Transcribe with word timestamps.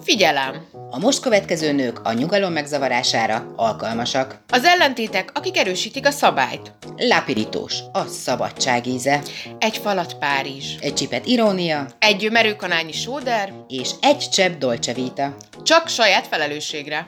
Figyelem! 0.00 0.66
A 0.90 0.98
most 0.98 1.20
következő 1.20 1.72
nők 1.72 2.00
a 2.00 2.12
nyugalom 2.12 2.52
megzavarására 2.52 3.52
alkalmasak. 3.56 4.42
Az 4.48 4.64
ellentétek, 4.64 5.30
akik 5.34 5.56
erősítik 5.56 6.06
a 6.06 6.10
szabályt. 6.10 6.72
Lápirítós, 6.96 7.78
a 7.92 8.04
szabadság 8.04 8.86
íze. 8.86 9.22
Egy 9.58 9.76
falat 9.76 10.18
Párizs. 10.18 10.76
Egy 10.80 10.94
csipet 10.94 11.26
irónia. 11.26 11.86
Egy 11.98 12.30
merőkanányi 12.30 12.92
sóder. 12.92 13.52
És 13.68 13.90
egy 14.00 14.28
csepp 14.28 14.58
dolce 14.58 14.92
vita. 14.92 15.36
Csak 15.62 15.88
saját 15.88 16.26
felelősségre. 16.26 17.06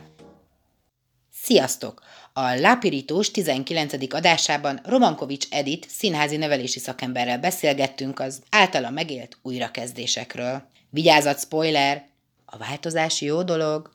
Sziasztok! 1.42 2.02
A 2.32 2.54
Lápirítós 2.54 3.30
19. 3.30 4.14
adásában 4.14 4.80
Romankovics 4.84 5.46
Edit 5.50 5.86
színházi 5.88 6.36
nevelési 6.36 6.78
szakemberrel 6.78 7.38
beszélgettünk 7.38 8.20
az 8.20 8.42
általa 8.50 8.90
megélt 8.90 9.38
újrakezdésekről. 9.42 10.62
Vigyázat, 10.90 11.40
spoiler! 11.40 12.12
A 12.54 12.56
változás 12.58 13.20
jó 13.20 13.42
dolog. 13.42 13.90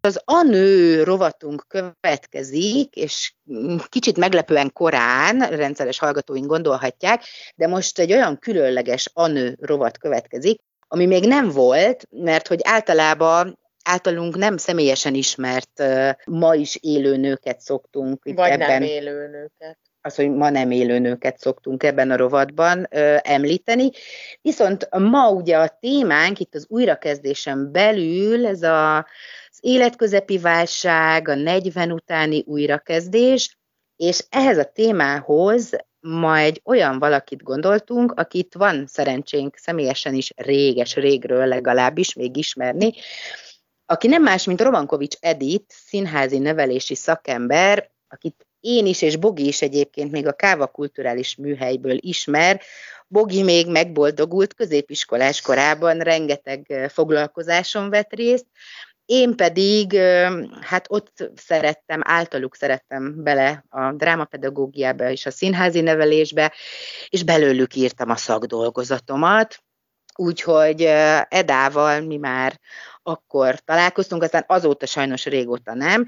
Az 0.00 0.20
a 0.24 0.42
nő 0.42 1.02
rovatunk 1.02 1.64
következik, 1.68 2.94
és 2.94 3.34
kicsit 3.88 4.16
meglepően 4.16 4.72
korán, 4.72 5.38
rendszeres 5.38 5.98
hallgatóink 5.98 6.46
gondolhatják, 6.46 7.24
de 7.56 7.66
most 7.66 7.98
egy 7.98 8.12
olyan 8.12 8.38
különleges 8.38 9.10
anő 9.12 9.56
rovat 9.60 9.98
következik, 9.98 10.60
ami 10.88 11.06
még 11.06 11.26
nem 11.26 11.48
volt, 11.48 12.06
mert 12.10 12.48
hogy 12.48 12.60
általában 12.62 13.58
általunk 13.84 14.36
nem 14.36 14.56
személyesen 14.56 15.14
ismert 15.14 15.82
ma 16.24 16.54
is 16.54 16.78
élő 16.80 17.16
nőket 17.16 17.60
szoktunk 17.60 18.20
itt 18.24 18.36
Vagy 18.36 18.50
ebben. 18.50 18.68
nem 18.68 18.82
élő 18.82 19.28
nőket 19.28 19.78
az, 20.06 20.14
hogy 20.14 20.30
ma 20.30 20.50
nem 20.50 20.70
élő 20.70 20.98
nőket 20.98 21.38
szoktunk 21.38 21.82
ebben 21.82 22.10
a 22.10 22.16
rovatban 22.16 22.86
ö, 22.90 23.16
említeni. 23.22 23.90
Viszont 24.42 24.88
ma 24.90 25.30
ugye 25.30 25.58
a 25.58 25.76
témánk 25.80 26.38
itt 26.38 26.54
az 26.54 26.66
újrakezdésen 26.68 27.72
belül 27.72 28.46
ez 28.46 28.62
a, 28.62 28.96
az 29.50 29.58
életközepi 29.60 30.38
válság, 30.38 31.28
a 31.28 31.34
40 31.34 31.92
utáni 31.92 32.44
újrakezdés, 32.46 33.58
és 33.96 34.24
ehhez 34.30 34.58
a 34.58 34.64
témához 34.64 35.70
ma 36.00 36.38
egy 36.38 36.60
olyan 36.64 36.98
valakit 36.98 37.42
gondoltunk, 37.42 38.12
akit 38.12 38.54
van 38.54 38.86
szerencsénk 38.86 39.56
személyesen 39.56 40.14
is 40.14 40.32
réges 40.36 40.94
régről 40.94 41.46
legalábbis 41.46 42.14
még 42.14 42.36
ismerni, 42.36 42.92
aki 43.86 44.08
nem 44.08 44.22
más, 44.22 44.44
mint 44.44 44.60
Romankovics 44.60 45.16
Edith, 45.20 45.74
színházi 45.74 46.38
nevelési 46.38 46.94
szakember, 46.94 47.90
akit 48.08 48.45
én 48.66 48.86
is, 48.86 49.02
és 49.02 49.16
Bogi 49.16 49.46
is 49.46 49.62
egyébként 49.62 50.10
még 50.10 50.26
a 50.26 50.32
Káva 50.32 50.66
Kulturális 50.66 51.36
Műhelyből 51.36 51.96
ismer. 52.00 52.60
Bogi 53.08 53.42
még 53.42 53.70
megboldogult 53.70 54.54
középiskolás 54.54 55.40
korában, 55.40 55.98
rengeteg 55.98 56.90
foglalkozáson 56.92 57.90
vett 57.90 58.12
részt, 58.12 58.46
én 59.04 59.36
pedig, 59.36 59.98
hát 60.60 60.86
ott 60.88 61.30
szerettem, 61.34 62.00
általuk 62.04 62.56
szerettem 62.56 63.22
bele 63.22 63.64
a 63.68 63.92
drámapedagógiába 63.92 65.10
és 65.10 65.26
a 65.26 65.30
színházi 65.30 65.80
nevelésbe, 65.80 66.52
és 67.08 67.22
belőlük 67.22 67.74
írtam 67.74 68.10
a 68.10 68.16
szakdolgozatomat, 68.16 69.62
úgyhogy 70.16 70.82
Edával 71.28 72.00
mi 72.00 72.16
már 72.16 72.60
akkor 73.02 73.58
találkoztunk, 73.58 74.22
aztán 74.22 74.44
azóta 74.46 74.86
sajnos 74.86 75.24
régóta 75.24 75.74
nem, 75.74 76.06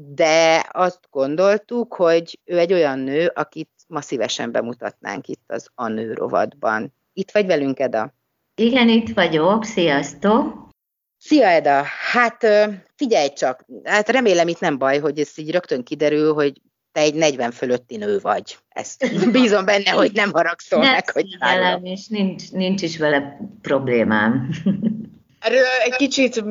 de 0.00 0.68
azt 0.72 1.00
gondoltuk, 1.10 1.94
hogy 1.94 2.38
ő 2.44 2.58
egy 2.58 2.72
olyan 2.72 2.98
nő, 2.98 3.26
akit 3.34 3.70
ma 3.86 4.00
szívesen 4.00 4.52
bemutatnánk 4.52 5.28
itt 5.28 5.44
az 5.46 5.68
A 5.74 5.88
Nő 5.88 6.12
rovatban. 6.12 6.94
Itt 7.12 7.30
vagy 7.30 7.46
velünk, 7.46 7.78
Eda? 7.78 8.14
Igen, 8.54 8.88
itt 8.88 9.14
vagyok. 9.14 9.64
Sziasztok! 9.64 10.68
Szia, 11.16 11.46
Eda! 11.46 11.82
Hát 12.12 12.46
figyelj 12.94 13.28
csak, 13.28 13.64
hát 13.84 14.08
remélem 14.08 14.48
itt 14.48 14.60
nem 14.60 14.78
baj, 14.78 14.98
hogy 14.98 15.18
ez 15.18 15.38
így 15.38 15.50
rögtön 15.50 15.84
kiderül, 15.84 16.32
hogy 16.32 16.60
te 16.92 17.00
egy 17.00 17.14
40 17.14 17.50
fölötti 17.50 17.96
nő 17.96 18.18
vagy. 18.18 18.58
Ezt 18.68 19.04
bízom 19.32 19.64
benne, 19.64 19.90
hogy 19.90 20.12
nem 20.12 20.32
haragszol 20.32 20.78
meg, 20.78 21.10
hogy 21.10 21.36
nem, 21.38 21.84
és 21.84 22.06
nincs, 22.06 22.52
nincs 22.52 22.82
is 22.82 22.98
vele 22.98 23.40
problémám. 23.60 24.48
Erről 25.40 25.64
egy 25.84 25.96
kicsit 25.96 26.44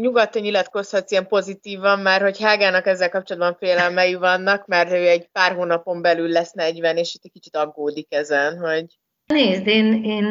nyugodtan 0.00 0.42
nyilatkozhatsz 0.42 1.10
ilyen 1.10 1.26
pozitívan, 1.26 1.98
mert 1.98 2.22
hogy 2.22 2.42
Hágának 2.42 2.86
ezzel 2.86 3.10
kapcsolatban 3.10 3.56
félelmei 3.58 4.14
vannak, 4.14 4.66
mert 4.66 4.92
ő 4.92 5.08
egy 5.08 5.28
pár 5.32 5.54
hónapon 5.54 6.02
belül 6.02 6.28
lesz 6.28 6.52
40, 6.52 6.96
és 6.96 7.14
itt 7.14 7.24
egy 7.24 7.32
kicsit 7.32 7.56
aggódik 7.56 8.14
ezen, 8.14 8.58
hogy... 8.58 8.84
Nézd, 9.26 9.66
én, 9.66 10.04
én 10.04 10.24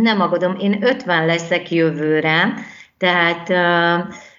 nem 0.00 0.20
aggódom, 0.20 0.56
én 0.58 0.82
50 0.82 1.26
leszek 1.26 1.70
jövőre, 1.70 2.54
tehát 2.98 3.50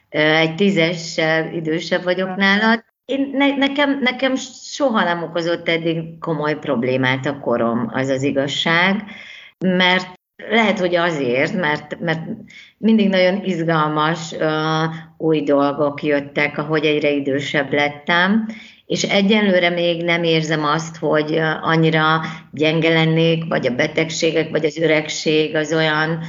egy 0.09 0.55
tízessel 0.55 1.53
idősebb 1.53 2.03
vagyok 2.03 2.35
nálad. 2.35 2.83
Én, 3.05 3.29
ne, 3.33 3.55
nekem, 3.55 3.99
nekem 3.99 4.35
soha 4.71 5.03
nem 5.03 5.23
okozott 5.23 5.69
eddig 5.69 6.19
komoly 6.19 6.59
problémát 6.59 7.25
a 7.25 7.39
korom, 7.39 7.89
az 7.93 8.09
az 8.09 8.23
igazság, 8.23 9.03
mert 9.57 10.20
lehet, 10.49 10.79
hogy 10.79 10.95
azért, 10.95 11.53
mert, 11.53 11.99
mert 11.99 12.21
mindig 12.77 13.09
nagyon 13.09 13.43
izgalmas 13.43 14.31
uh, 14.31 14.93
új 15.17 15.41
dolgok 15.41 16.03
jöttek, 16.03 16.57
ahogy 16.57 16.85
egyre 16.85 17.09
idősebb 17.09 17.73
lettem, 17.73 18.47
és 18.85 19.03
egyelőre 19.03 19.69
még 19.69 20.03
nem 20.03 20.23
érzem 20.23 20.65
azt, 20.65 20.97
hogy 20.97 21.41
annyira 21.61 22.21
gyenge 22.51 22.89
lennék, 22.89 23.43
vagy 23.47 23.67
a 23.67 23.75
betegségek, 23.75 24.49
vagy 24.49 24.65
az 24.65 24.77
öregség 24.77 25.55
az 25.55 25.73
olyan, 25.73 26.19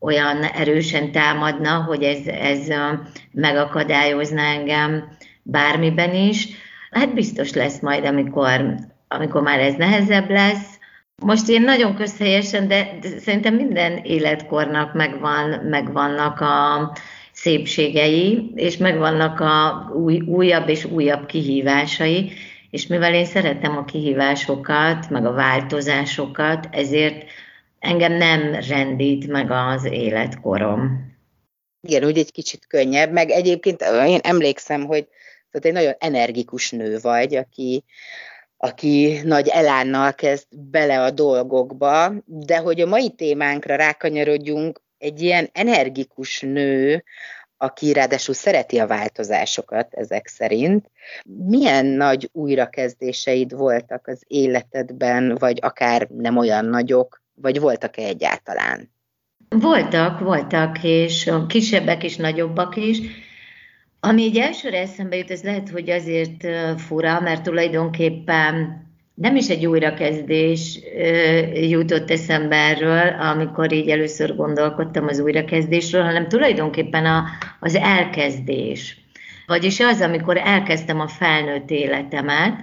olyan 0.00 0.42
erősen 0.42 1.12
támadna, 1.12 1.70
hogy 1.70 2.02
ez, 2.02 2.26
ez 2.26 2.68
megakadályozna 3.32 4.40
engem 4.40 5.16
bármiben 5.42 6.14
is. 6.14 6.48
Hát 6.90 7.14
biztos 7.14 7.52
lesz 7.52 7.80
majd, 7.80 8.04
amikor, 8.04 8.74
amikor 9.08 9.42
már 9.42 9.60
ez 9.60 9.74
nehezebb 9.74 10.30
lesz, 10.30 10.78
most 11.20 11.48
én 11.48 11.62
nagyon 11.62 11.94
közhelyesen, 11.94 12.68
de, 12.68 12.98
szerintem 13.18 13.54
minden 13.54 13.96
életkornak 13.96 14.94
megvan, 14.94 15.48
megvannak 15.48 16.40
a 16.40 16.92
szépségei, 17.32 18.52
és 18.54 18.76
megvannak 18.76 19.40
a 19.40 19.90
új, 19.94 20.20
újabb 20.20 20.68
és 20.68 20.84
újabb 20.84 21.26
kihívásai, 21.26 22.32
és 22.70 22.86
mivel 22.86 23.14
én 23.14 23.24
szeretem 23.24 23.76
a 23.76 23.84
kihívásokat, 23.84 25.10
meg 25.10 25.26
a 25.26 25.32
változásokat, 25.32 26.68
ezért 26.70 27.24
engem 27.78 28.12
nem 28.12 28.54
rendít 28.68 29.26
meg 29.26 29.50
az 29.50 29.84
életkorom. 29.84 31.08
Igen, 31.88 32.04
úgy 32.04 32.18
egy 32.18 32.32
kicsit 32.32 32.66
könnyebb, 32.66 33.12
meg 33.12 33.30
egyébként 33.30 33.82
én 34.06 34.18
emlékszem, 34.22 34.84
hogy 34.86 35.06
tehát 35.50 35.66
egy 35.66 35.72
nagyon 35.72 35.94
energikus 35.98 36.70
nő 36.70 36.98
vagy, 37.02 37.34
aki, 37.34 37.84
aki 38.62 39.20
nagy 39.24 39.48
elánnal 39.48 40.14
kezd 40.14 40.46
bele 40.70 41.02
a 41.02 41.10
dolgokba, 41.10 42.12
de 42.24 42.58
hogy 42.58 42.80
a 42.80 42.86
mai 42.86 43.10
témánkra 43.10 43.76
rákanyarodjunk, 43.76 44.80
egy 44.98 45.20
ilyen 45.20 45.48
energikus 45.52 46.40
nő, 46.40 47.04
aki 47.56 47.92
ráadásul 47.92 48.34
szereti 48.34 48.78
a 48.78 48.86
változásokat 48.86 49.94
ezek 49.94 50.26
szerint. 50.26 50.90
Milyen 51.46 51.86
nagy 51.86 52.28
újrakezdéseid 52.32 53.56
voltak 53.56 54.06
az 54.06 54.22
életedben, 54.26 55.36
vagy 55.38 55.58
akár 55.62 56.08
nem 56.16 56.36
olyan 56.36 56.64
nagyok, 56.64 57.22
vagy 57.34 57.60
voltak-e 57.60 58.02
egyáltalán? 58.02 58.92
Voltak, 59.48 60.20
voltak, 60.20 60.82
és 60.82 61.30
kisebbek 61.48 62.02
is, 62.02 62.16
nagyobbak 62.16 62.76
is. 62.76 63.00
Ami 64.00 64.22
egy 64.22 64.36
elsőre 64.36 64.78
eszembe 64.78 65.16
jut, 65.16 65.30
ez 65.30 65.42
lehet, 65.42 65.68
hogy 65.68 65.90
azért 65.90 66.46
fura, 66.76 67.20
mert 67.20 67.42
tulajdonképpen 67.42 68.84
nem 69.14 69.36
is 69.36 69.48
egy 69.48 69.66
újrakezdés 69.66 70.78
jutott 71.54 72.10
eszembe 72.10 72.56
erről, 72.56 73.20
amikor 73.20 73.72
így 73.72 73.88
először 73.88 74.36
gondolkodtam 74.36 75.06
az 75.06 75.18
újrakezdésről, 75.18 76.02
hanem 76.02 76.28
tulajdonképpen 76.28 77.06
a, 77.06 77.24
az 77.60 77.74
elkezdés. 77.74 78.96
Vagyis 79.46 79.80
az, 79.80 80.00
amikor 80.00 80.36
elkezdtem 80.36 81.00
a 81.00 81.08
felnőtt 81.08 81.70
életemet, 81.70 82.60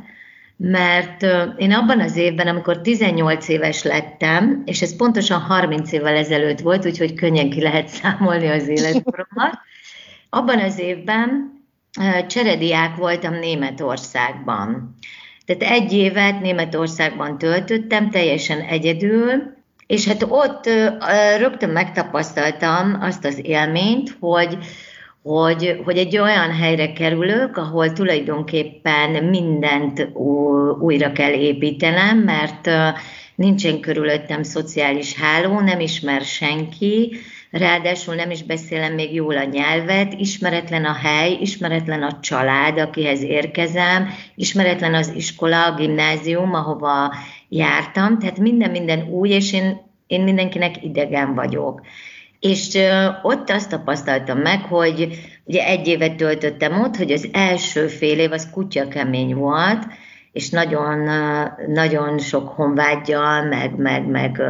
mert 0.58 1.26
én 1.58 1.72
abban 1.72 2.00
az 2.00 2.16
évben, 2.16 2.48
amikor 2.48 2.82
18 2.82 3.48
éves 3.48 3.84
lettem, 3.84 4.62
és 4.66 4.82
ez 4.82 4.96
pontosan 4.96 5.40
30 5.40 5.92
évvel 5.92 6.16
ezelőtt 6.16 6.60
volt, 6.60 6.86
úgyhogy 6.86 7.14
könnyen 7.14 7.50
ki 7.50 7.62
lehet 7.62 7.88
számolni 7.88 8.48
az 8.48 8.68
életkoromat, 8.78 9.60
abban 10.30 10.60
az 10.60 10.80
évben 10.80 11.56
cserediák 12.28 12.96
voltam 12.96 13.34
Németországban. 13.34 14.96
Tehát 15.46 15.74
egy 15.74 15.94
évet 15.94 16.42
Németországban 16.42 17.38
töltöttem, 17.38 18.10
teljesen 18.10 18.60
egyedül, 18.60 19.56
és 19.88 20.08
hát 20.08 20.26
ott 20.30 20.70
rögtön 21.38 21.70
megtapasztaltam 21.70 22.98
azt 23.02 23.26
az 23.26 23.40
élményt, 23.42 24.18
hogy, 24.20 24.58
hogy, 25.24 25.82
hogy 25.84 25.98
egy 25.98 26.18
olyan 26.18 26.52
helyre 26.52 26.94
kerülök, 26.94 27.58
ahol 27.58 27.94
tulajdonképpen 27.94 29.24
mindent 29.24 30.08
újra 30.80 31.12
kell 31.12 31.32
építenem, 31.32 32.18
mert 32.18 32.70
nincsen 33.36 33.80
körülöttem 33.80 34.44
szociális 34.44 35.16
háló, 35.16 35.60
nem 35.60 35.80
ismer 35.80 36.22
senki, 36.22 37.18
ráadásul 37.52 38.16
nem 38.16 38.30
is 38.30 38.44
beszélem 38.44 38.94
még 38.94 39.14
jól 39.14 39.38
a 39.38 39.44
nyelvet, 39.44 40.14
ismeretlen 40.14 40.86
a 40.86 40.94
hely, 40.94 41.38
ismeretlen 41.42 42.04
a 42.04 42.20
család, 42.20 42.80
akihez 42.80 43.22
érkezem, 43.22 44.10
ismeretlen 44.36 44.94
az 44.94 45.12
iskola, 45.16 45.66
a 45.66 45.76
gimnázium, 45.76 46.54
ahova 46.54 47.14
jártam, 47.50 48.20
tehát 48.20 48.40
minden-minden 48.40 49.08
új, 49.10 49.30
és 49.30 49.54
én, 49.54 49.82
én 50.08 50.22
mindenkinek 50.22 50.84
idegen 50.84 51.36
vagyok. 51.36 51.82
És 52.40 52.78
ott 53.22 53.50
azt 53.50 53.70
tapasztaltam 53.70 54.38
meg, 54.38 54.62
hogy 54.62 55.20
ugye 55.44 55.66
egy 55.66 55.88
évet 55.88 56.16
töltöttem 56.16 56.82
ott, 56.82 56.96
hogy 56.96 57.12
az 57.12 57.30
első 57.34 57.88
fél 57.88 58.20
év 58.20 58.32
az 58.32 58.50
kutya 58.52 58.88
kemény 58.88 59.36
volt, 59.36 59.88
és 60.32 60.50
nagyon, 60.50 61.10
nagyon 61.68 62.20
sok 62.20 62.50
honvágyjal, 62.50 63.44
meg, 63.44 63.76
meg, 63.76 64.06
meg 64.06 64.42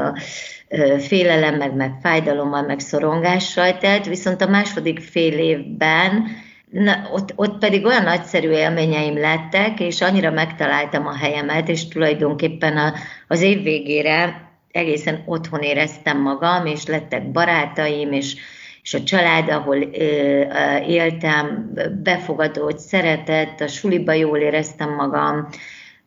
félelem, 1.00 1.76
meg, 1.76 1.92
fájdalommal, 2.02 2.62
meg 2.62 2.80
szorongással 2.80 3.78
telt, 3.78 4.06
viszont 4.06 4.42
a 4.42 4.50
második 4.50 5.00
fél 5.00 5.38
évben 5.40 6.28
Na, 6.72 7.10
ott, 7.12 7.34
ott 7.36 7.58
pedig 7.58 7.86
olyan 7.86 8.04
nagyszerű 8.04 8.50
élményeim 8.50 9.18
lettek, 9.18 9.80
és 9.80 10.02
annyira 10.02 10.32
megtaláltam 10.32 11.08
a 11.08 11.16
helyemet, 11.16 11.70
és 11.70 11.88
tulajdonképpen 11.88 12.78
a, 12.78 12.94
az 13.28 13.42
év 13.42 13.64
végére 13.64 14.48
egészen 14.72 15.24
otthon 15.26 15.60
éreztem 15.60 16.22
magam, 16.22 16.66
és 16.66 16.86
lettek 16.86 17.32
barátaim, 17.32 18.12
és, 18.12 18.36
és 18.82 18.94
a 18.94 19.04
család, 19.04 19.50
ahol 19.50 19.78
ö, 19.78 20.44
éltem, 20.88 21.74
befogadó, 22.04 22.70
szeretett, 22.70 23.62
a 23.62 23.68
suliba 23.68 24.14
jól 24.14 24.38
éreztem 24.38 24.94
magam, 24.94 25.48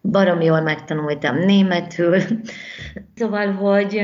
barom 0.02 0.40
jól 0.40 0.60
megtanultam 0.60 1.36
németül. 1.38 2.18
Szóval, 3.14 3.52
hogy, 3.52 4.02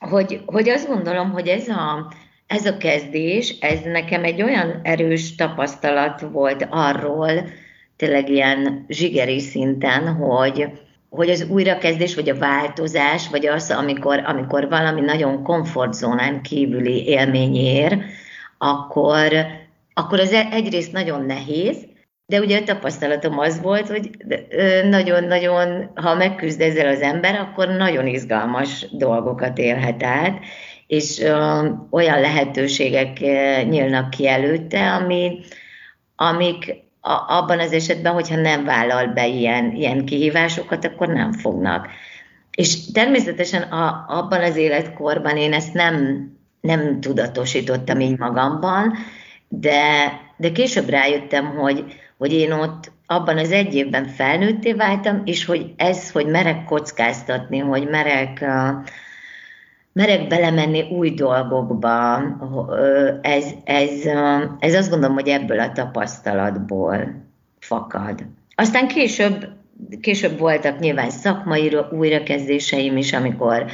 hogy, 0.00 0.40
hogy 0.46 0.68
azt 0.68 0.88
gondolom, 0.88 1.30
hogy 1.30 1.48
ez 1.48 1.68
a, 1.68 2.12
ez 2.46 2.66
a 2.66 2.76
kezdés, 2.76 3.56
ez 3.60 3.80
nekem 3.84 4.24
egy 4.24 4.42
olyan 4.42 4.80
erős 4.82 5.34
tapasztalat 5.34 6.20
volt 6.20 6.66
arról, 6.70 7.30
tényleg 7.96 8.28
ilyen 8.28 8.84
zsigeri 8.88 9.40
szinten, 9.40 10.14
hogy, 10.14 10.66
hogy 11.08 11.30
az 11.30 11.46
újrakezdés, 11.50 12.14
vagy 12.14 12.28
a 12.28 12.38
változás, 12.38 13.28
vagy 13.28 13.46
az, 13.46 13.70
amikor, 13.70 14.22
amikor 14.26 14.68
valami 14.68 15.00
nagyon 15.00 15.42
komfortzónán 15.42 16.42
kívüli 16.42 17.06
élmény 17.06 17.56
ér, 17.56 18.04
akkor, 18.58 19.32
akkor 19.94 20.20
az 20.20 20.32
egyrészt 20.32 20.92
nagyon 20.92 21.24
nehéz, 21.24 21.76
de 22.30 22.40
ugye 22.40 22.58
a 22.58 22.64
tapasztalatom 22.64 23.38
az 23.38 23.60
volt, 23.60 23.88
hogy 23.88 24.10
nagyon-nagyon, 24.88 25.90
ha 25.94 26.14
megküzd 26.14 26.60
ezzel 26.60 26.86
az 26.86 27.00
ember, 27.00 27.34
akkor 27.34 27.68
nagyon 27.68 28.06
izgalmas 28.06 28.86
dolgokat 28.90 29.58
élhet 29.58 30.02
át, 30.02 30.38
és 30.86 31.22
olyan 31.90 32.20
lehetőségek 32.20 33.18
nyílnak 33.68 34.10
ki 34.10 34.28
előtte, 34.28 34.92
ami, 34.92 35.38
amik 36.16 36.74
a, 37.00 37.12
abban 37.26 37.58
az 37.58 37.72
esetben, 37.72 38.12
hogyha 38.12 38.36
nem 38.36 38.64
vállal 38.64 39.06
be 39.06 39.26
ilyen, 39.26 39.72
ilyen 39.74 40.04
kihívásokat, 40.04 40.84
akkor 40.84 41.08
nem 41.08 41.32
fognak. 41.32 41.88
És 42.50 42.90
természetesen 42.92 43.62
a, 43.62 44.04
abban 44.08 44.42
az 44.42 44.56
életkorban 44.56 45.36
én 45.36 45.52
ezt 45.52 45.74
nem, 45.74 46.26
nem 46.60 47.00
tudatosítottam 47.00 48.00
így 48.00 48.18
magamban, 48.18 48.94
de, 49.48 50.12
de 50.36 50.52
később 50.52 50.88
rájöttem, 50.88 51.46
hogy, 51.46 51.84
hogy 52.20 52.32
én 52.32 52.52
ott 52.52 52.92
abban 53.06 53.38
az 53.38 53.52
egy 53.52 53.74
évben 53.74 54.06
felnőtté 54.06 54.72
váltam, 54.72 55.22
és 55.24 55.44
hogy 55.44 55.72
ez, 55.76 56.10
hogy 56.10 56.26
merek 56.26 56.64
kockáztatni, 56.64 57.58
hogy 57.58 57.88
merek, 57.88 58.44
merek 59.92 60.28
belemenni 60.28 60.82
új 60.82 61.10
dolgokba, 61.10 62.22
ez, 63.22 63.44
ez, 63.64 63.90
ez 64.58 64.74
azt 64.74 64.90
gondolom, 64.90 65.14
hogy 65.14 65.28
ebből 65.28 65.60
a 65.60 65.72
tapasztalatból 65.72 67.24
fakad. 67.58 68.24
Aztán 68.54 68.88
később, 68.88 69.48
később 70.00 70.38
voltak 70.38 70.78
nyilván 70.78 71.10
szakmai 71.10 71.76
újrakezdéseim 71.90 72.96
is, 72.96 73.12
amikor 73.12 73.64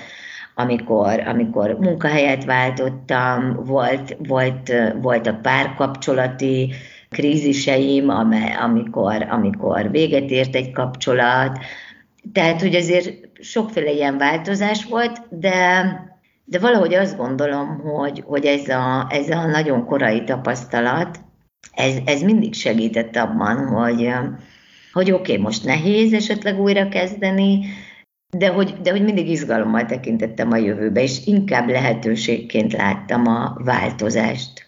amikor, 0.58 1.20
amikor 1.26 1.76
munkahelyet 1.80 2.44
váltottam, 2.44 3.64
volt, 3.64 4.16
volt, 4.18 4.72
volt 5.00 5.26
a 5.26 5.38
párkapcsolati 5.42 6.72
kríziseim, 7.16 8.08
amikor, 8.62 9.26
amikor 9.30 9.90
véget 9.90 10.30
ért 10.30 10.54
egy 10.54 10.70
kapcsolat. 10.70 11.58
Tehát, 12.32 12.60
hogy 12.60 12.74
azért 12.74 13.12
sokféle 13.40 13.90
ilyen 13.90 14.18
változás 14.18 14.84
volt, 14.84 15.20
de, 15.30 15.84
de 16.44 16.58
valahogy 16.58 16.94
azt 16.94 17.16
gondolom, 17.16 17.80
hogy, 17.80 18.22
hogy 18.26 18.44
ez, 18.44 18.68
a, 18.68 19.06
ez 19.10 19.30
a 19.30 19.46
nagyon 19.46 19.84
korai 19.84 20.24
tapasztalat, 20.24 21.20
ez, 21.72 21.96
ez 22.04 22.22
mindig 22.22 22.54
segített 22.54 23.16
abban, 23.16 23.66
hogy, 23.66 24.12
hogy 24.92 25.10
oké, 25.10 25.32
okay, 25.32 25.42
most 25.42 25.64
nehéz 25.64 26.12
esetleg 26.12 26.60
újra 26.60 26.88
kezdeni, 26.88 27.60
de 28.38 28.48
hogy, 28.48 28.76
de 28.82 28.90
hogy 28.90 29.02
mindig 29.02 29.28
izgalommal 29.28 29.84
tekintettem 29.84 30.52
a 30.52 30.56
jövőbe, 30.56 31.02
és 31.02 31.26
inkább 31.26 31.68
lehetőségként 31.68 32.72
láttam 32.72 33.26
a 33.26 33.56
változást. 33.64 34.65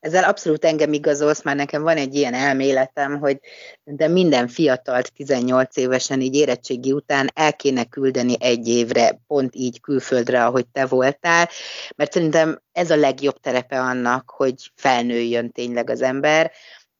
Ezzel 0.00 0.24
abszolút 0.24 0.64
engem 0.64 0.92
igazolsz, 0.92 1.42
már 1.42 1.56
nekem 1.56 1.82
van 1.82 1.96
egy 1.96 2.14
ilyen 2.14 2.34
elméletem, 2.34 3.18
hogy 3.18 3.38
de 3.84 4.08
minden 4.08 4.48
fiatalt 4.48 5.12
18 5.12 5.76
évesen 5.76 6.20
így 6.20 6.34
érettségi 6.34 6.92
után 6.92 7.30
el 7.34 7.52
kéne 7.52 7.84
küldeni 7.84 8.36
egy 8.40 8.68
évre, 8.68 9.20
pont 9.26 9.54
így 9.54 9.80
külföldre, 9.80 10.44
ahogy 10.44 10.66
te 10.66 10.86
voltál, 10.86 11.48
mert 11.96 12.12
szerintem 12.12 12.62
ez 12.72 12.90
a 12.90 12.96
legjobb 12.96 13.40
terepe 13.40 13.80
annak, 13.80 14.30
hogy 14.30 14.72
felnőjön 14.74 15.52
tényleg 15.52 15.90
az 15.90 16.02
ember, 16.02 16.52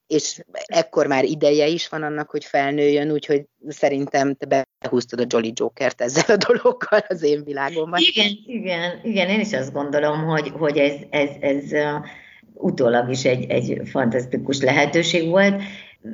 és 0.06 0.40
ekkor 0.64 1.06
már 1.06 1.24
ideje 1.24 1.66
is 1.66 1.88
van 1.88 2.02
annak, 2.02 2.30
hogy 2.30 2.44
felnőjön, 2.44 3.10
úgyhogy 3.10 3.44
szerintem 3.68 4.34
te 4.34 4.66
behúztad 4.80 5.20
a 5.20 5.24
Jolly 5.28 5.52
Jokert 5.54 6.00
ezzel 6.00 6.36
a 6.36 6.52
dologgal 6.52 7.04
az 7.08 7.22
én 7.22 7.44
világomban. 7.44 8.00
Igen, 8.02 8.30
igen, 8.46 9.00
igen, 9.02 9.28
én 9.28 9.40
is 9.40 9.52
azt 9.52 9.72
gondolom, 9.72 10.24
hogy, 10.24 10.48
hogy 10.48 10.78
ez, 10.78 10.94
ez, 11.10 11.30
ez, 11.40 11.64
utólag 12.54 13.10
is 13.10 13.24
egy, 13.24 13.50
egy 13.50 13.80
fantasztikus 13.84 14.62
lehetőség 14.62 15.28
volt, 15.28 15.62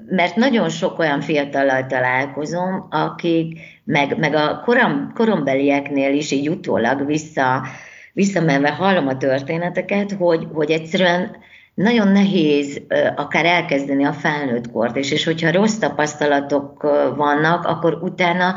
mert 0.08 0.36
nagyon 0.36 0.68
sok 0.68 0.98
olyan 0.98 1.20
fiatallal 1.20 1.86
találkozom, 1.86 2.86
akik, 2.90 3.60
meg, 3.84 4.18
meg 4.18 4.34
a 4.34 4.62
korom, 4.64 5.12
korombelieknél 5.14 6.14
is 6.14 6.30
így 6.30 6.48
utólag 6.48 7.06
vissza, 7.06 7.66
visszamenve 8.12 8.70
hallom 8.70 9.08
a 9.08 9.16
történeteket, 9.16 10.12
hogy, 10.12 10.46
hogy 10.52 10.70
egyszerűen 10.70 11.36
nagyon 11.74 12.08
nehéz 12.08 12.82
akár 13.16 13.44
elkezdeni 13.44 14.04
a 14.04 14.12
felnőtt 14.12 14.70
kort, 14.70 14.96
és, 14.96 15.10
és 15.10 15.24
hogyha 15.24 15.52
rossz 15.52 15.76
tapasztalatok 15.76 16.82
vannak, 17.16 17.64
akkor 17.64 17.98
utána 18.02 18.54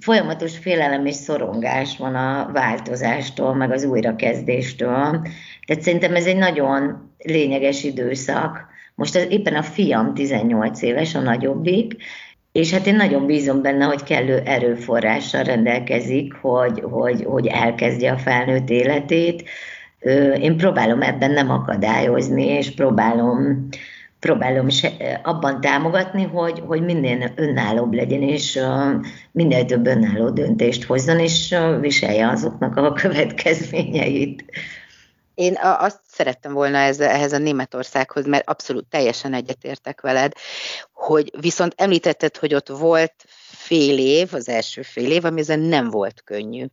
folyamatos 0.00 0.58
félelem 0.58 1.06
és 1.06 1.14
szorongás 1.14 1.96
van 1.96 2.14
a 2.14 2.50
változástól, 2.52 3.54
meg 3.54 3.70
az 3.70 3.84
újrakezdéstől. 3.84 5.26
Tehát 5.66 5.82
szerintem 5.82 6.14
ez 6.14 6.26
egy 6.26 6.36
nagyon 6.36 7.10
lényeges 7.18 7.84
időszak. 7.84 8.66
Most 8.94 9.16
az, 9.16 9.26
éppen 9.28 9.54
a 9.54 9.62
fiam 9.62 10.14
18 10.14 10.82
éves, 10.82 11.14
a 11.14 11.20
nagyobbik, 11.20 11.96
és 12.52 12.72
hát 12.72 12.86
én 12.86 12.96
nagyon 12.96 13.26
bízom 13.26 13.62
benne, 13.62 13.84
hogy 13.84 14.02
kellő 14.02 14.42
erőforrással 14.44 15.42
rendelkezik, 15.42 16.34
hogy, 16.34 16.80
hogy, 16.80 17.24
hogy 17.24 17.46
elkezdje 17.46 18.12
a 18.12 18.18
felnőtt 18.18 18.70
életét. 18.70 19.48
Én 20.40 20.56
próbálom 20.56 21.02
ebben 21.02 21.30
nem 21.30 21.50
akadályozni, 21.50 22.44
és 22.44 22.70
próbálom, 22.70 23.68
próbálom 24.20 24.68
se, 24.68 25.20
abban 25.22 25.60
támogatni, 25.60 26.24
hogy, 26.24 26.62
hogy 26.66 26.82
minél 26.82 27.32
önállóbb 27.36 27.92
legyen, 27.92 28.22
és 28.22 28.60
minél 29.32 29.64
több 29.64 29.86
önálló 29.86 30.30
döntést 30.30 30.84
hozzon, 30.84 31.18
és 31.18 31.56
viselje 31.80 32.28
azoknak 32.28 32.76
a 32.76 32.92
következményeit. 32.92 34.44
Én 35.34 35.56
azt 35.60 36.00
szerettem 36.06 36.52
volna 36.52 36.78
ez, 36.78 37.00
ehhez 37.00 37.32
a 37.32 37.38
Németországhoz, 37.38 38.26
mert 38.26 38.48
abszolút 38.48 38.86
teljesen 38.86 39.34
egyetértek 39.34 40.00
veled, 40.00 40.32
hogy 40.92 41.32
viszont 41.40 41.74
említetted, 41.76 42.36
hogy 42.36 42.54
ott 42.54 42.68
volt 42.68 43.14
fél 43.46 43.98
év, 43.98 44.34
az 44.34 44.48
első 44.48 44.82
fél 44.82 45.10
év, 45.10 45.24
ami 45.24 45.40
ezen 45.40 45.60
nem 45.60 45.90
volt 45.90 46.22
könnyű. 46.24 46.66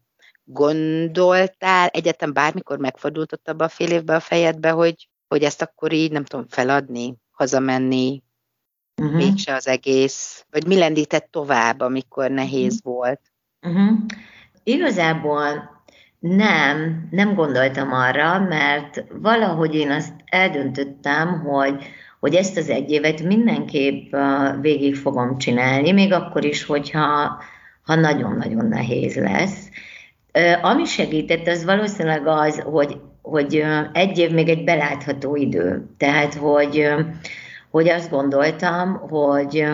Gondoltál 0.44 1.88
egyetem 1.88 2.34
bármikor 2.34 2.78
megfordult 2.78 3.34
ott 3.34 3.50
abba 3.50 3.64
a 3.64 3.70
fél 3.70 3.92
évbe 3.92 4.16
a 4.16 4.20
fejedbe, 4.20 4.70
hogy, 4.70 5.10
hogy 5.28 5.44
ezt 5.44 5.62
akkor 5.62 5.92
így, 5.92 6.12
nem 6.12 6.24
tudom, 6.24 6.46
feladni, 6.50 7.22
hazamenni, 7.34 8.24
uh-huh. 9.02 9.16
mégse 9.16 9.54
az 9.56 9.68
egész, 9.68 10.46
vagy 10.52 10.68
mi 10.68 10.78
lendített 10.78 11.28
tovább, 11.32 11.80
amikor 11.80 12.32
nehéz 12.32 12.74
uh-huh. 12.74 12.94
volt? 12.94 13.22
Uh-huh. 13.62 14.00
Igazából 14.64 15.72
nem, 16.20 17.08
nem 17.12 17.34
gondoltam 17.34 17.94
arra, 17.94 18.40
mert 18.40 19.04
valahogy 19.22 19.76
én 19.76 19.92
azt 19.92 20.14
eldöntöttem, 20.26 21.40
hogy, 21.40 21.84
hogy 22.20 22.36
ezt 22.36 22.58
az 22.58 22.70
egy 22.70 22.92
évet 22.92 23.22
mindenképp 23.22 24.16
végig 24.62 24.96
fogom 24.96 25.38
csinálni, 25.38 25.92
még 25.92 26.14
akkor 26.14 26.46
is, 26.46 26.64
hogyha 26.64 27.42
ha 27.82 27.96
nagyon-nagyon 27.96 28.66
nehéz 28.66 29.16
lesz. 29.16 29.70
Ami 30.62 30.86
segített, 30.86 31.48
az 31.48 31.64
valószínűleg 31.64 32.28
az, 32.28 32.60
hogy, 32.60 33.02
hogy 33.24 33.64
egy 33.94 34.18
év 34.18 34.32
még 34.32 34.50
egy 34.50 34.64
belátható 34.64 35.36
idő. 35.36 35.86
Tehát, 35.98 36.34
hogy, 36.34 36.88
hogy 37.72 37.90
azt 37.90 38.10
gondoltam, 38.10 38.94
hogy 38.94 39.66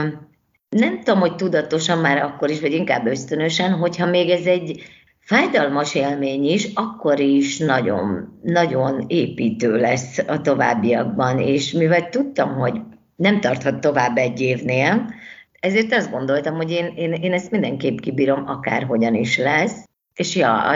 nem 0.69 0.99
tudom, 1.03 1.19
hogy 1.19 1.35
tudatosan 1.35 1.97
már 1.97 2.17
akkor 2.17 2.49
is, 2.49 2.59
vagy 2.59 2.73
inkább 2.73 3.05
ösztönösen, 3.05 3.71
hogyha 3.71 4.05
még 4.05 4.29
ez 4.29 4.45
egy 4.45 4.83
fájdalmas 5.19 5.95
élmény 5.95 6.45
is, 6.45 6.69
akkor 6.73 7.19
is 7.19 7.57
nagyon, 7.57 8.37
nagyon 8.43 9.03
építő 9.07 9.77
lesz 9.77 10.17
a 10.27 10.41
továbbiakban, 10.41 11.39
és 11.39 11.71
mivel 11.71 12.09
tudtam, 12.09 12.55
hogy 12.55 12.81
nem 13.15 13.39
tarthat 13.39 13.79
tovább 13.79 14.17
egy 14.17 14.41
évnél, 14.41 15.13
ezért 15.59 15.93
azt 15.93 16.11
gondoltam, 16.11 16.55
hogy 16.55 16.71
én, 16.71 16.93
én, 16.95 17.13
én 17.13 17.33
ezt 17.33 17.51
mindenképp 17.51 17.99
kibírom, 17.99 18.43
akárhogyan 18.47 19.13
is 19.15 19.37
lesz. 19.37 19.88
És 20.19 20.35
ja, 20.35 20.75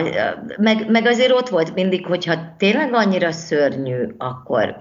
meg, 0.58 0.90
meg 0.90 1.06
azért 1.06 1.32
ott 1.32 1.50
volt 1.50 1.74
mindig, 1.74 2.06
hogyha 2.06 2.56
tényleg 2.58 2.94
annyira 2.94 3.32
szörnyű, 3.32 4.08
akkor, 4.18 4.80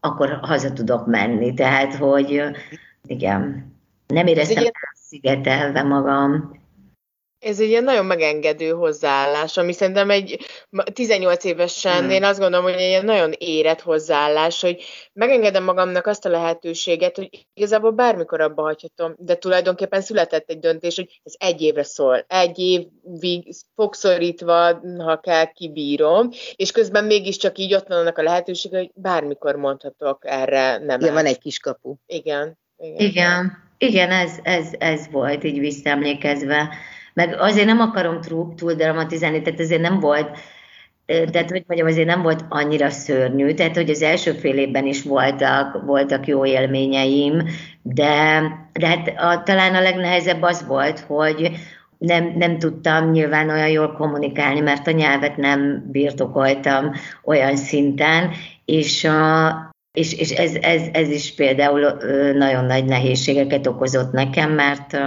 akkor 0.00 0.38
haza 0.42 0.72
tudok 0.72 1.06
menni. 1.06 1.54
Tehát, 1.54 1.94
hogy 1.94 2.42
igen, 3.06 3.72
nem 4.06 4.26
éreztem 4.26 4.64
szigetelve 4.94 5.82
magam. 5.82 6.59
Ez 7.40 7.60
egy 7.60 7.68
ilyen 7.68 7.84
nagyon 7.84 8.06
megengedő 8.06 8.70
hozzáállás, 8.70 9.56
ami 9.56 9.72
szerintem 9.72 10.10
egy 10.10 10.38
18 10.92 11.44
évesen, 11.44 11.98
hmm. 11.98 12.10
én 12.10 12.24
azt 12.24 12.38
gondolom, 12.38 12.64
hogy 12.64 12.74
egy 12.74 12.88
ilyen 12.88 13.04
nagyon 13.04 13.32
érett 13.38 13.80
hozzáállás, 13.80 14.60
hogy 14.60 14.82
megengedem 15.12 15.64
magamnak 15.64 16.06
azt 16.06 16.26
a 16.26 16.28
lehetőséget, 16.28 17.16
hogy 17.16 17.46
igazából 17.54 17.90
bármikor 17.90 18.40
abba 18.40 18.62
hagyhatom, 18.62 19.14
de 19.18 19.34
tulajdonképpen 19.34 20.00
született 20.00 20.50
egy 20.50 20.58
döntés, 20.58 20.96
hogy 20.96 21.20
ez 21.22 21.34
egy 21.38 21.60
évre 21.60 21.82
szól, 21.82 22.24
egy 22.28 22.58
évig 22.58 23.54
fogszorítva, 23.74 24.80
ha 24.98 25.20
kell, 25.20 25.44
kibírom, 25.52 26.28
és 26.56 26.70
közben 26.70 27.04
mégiscsak 27.04 27.58
így 27.58 27.74
ott 27.74 27.88
van 27.88 27.98
annak 27.98 28.18
a 28.18 28.22
lehetőség, 28.22 28.70
hogy 28.70 28.90
bármikor 28.94 29.54
mondhatok 29.56 30.22
erre 30.26 30.78
nem. 30.78 31.00
Igen, 31.00 31.14
van 31.14 31.26
egy 31.26 31.38
kis 31.38 31.58
kapu. 31.58 31.94
Igen. 32.06 32.58
Igen. 32.76 33.00
Igen. 33.00 33.68
Igen, 33.78 34.10
ez, 34.10 34.32
ez, 34.42 34.66
ez 34.78 35.10
volt 35.10 35.44
így 35.44 35.58
visszaemlékezve. 35.58 36.68
Meg 37.14 37.34
azért 37.38 37.66
nem 37.66 37.80
akarom 37.80 38.20
túl, 38.20 38.54
túl 38.54 38.72
dramatizálni, 38.72 39.42
tehát 39.42 39.60
azért 39.60 39.80
nem 39.80 40.00
volt, 40.00 40.38
tehát 41.06 41.50
hogy 41.50 41.64
mondjam, 41.66 41.88
azért 41.88 42.06
nem 42.06 42.22
volt 42.22 42.44
annyira 42.48 42.90
szörnyű, 42.90 43.54
tehát 43.54 43.76
hogy 43.76 43.90
az 43.90 44.02
első 44.02 44.32
fél 44.32 44.58
évben 44.58 44.86
is 44.86 45.02
voltak, 45.02 45.84
voltak 45.84 46.26
jó 46.26 46.46
élményeim, 46.46 47.48
de, 47.82 48.42
de 48.72 48.86
hát 48.86 49.12
a, 49.16 49.42
talán 49.42 49.74
a 49.74 49.80
legnehezebb 49.80 50.42
az 50.42 50.66
volt, 50.66 51.00
hogy 51.00 51.50
nem, 51.98 52.32
nem 52.36 52.58
tudtam 52.58 53.10
nyilván 53.10 53.50
olyan 53.50 53.68
jól 53.68 53.92
kommunikálni, 53.92 54.60
mert 54.60 54.86
a 54.86 54.90
nyelvet 54.90 55.36
nem 55.36 55.86
birtokoltam 55.90 56.92
olyan 57.24 57.56
szinten, 57.56 58.30
és 58.64 59.04
a, 59.04 59.70
és, 59.92 60.12
és 60.12 60.30
ez, 60.30 60.54
ez, 60.54 60.82
ez 60.92 61.08
is 61.08 61.34
például 61.34 61.96
nagyon 62.32 62.64
nagy 62.64 62.84
nehézségeket 62.84 63.66
okozott 63.66 64.12
nekem, 64.12 64.52
mert 64.52 64.98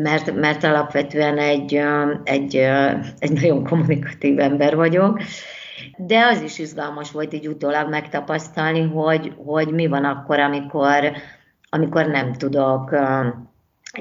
mert, 0.00 0.34
mert 0.34 0.64
alapvetően 0.64 1.38
egy, 1.38 1.82
egy, 2.24 2.56
egy 3.18 3.32
nagyon 3.32 3.64
kommunikatív 3.64 4.38
ember 4.38 4.76
vagyok, 4.76 5.20
de 5.96 6.26
az 6.26 6.42
is 6.42 6.58
izgalmas 6.58 7.10
volt 7.10 7.32
így 7.32 7.48
utólag 7.48 7.88
megtapasztalni, 7.88 8.82
hogy, 8.82 9.32
hogy 9.44 9.68
mi 9.68 9.86
van 9.86 10.04
akkor, 10.04 10.38
amikor, 10.38 11.12
amikor 11.68 12.06
nem 12.06 12.32
tudok, 12.32 12.90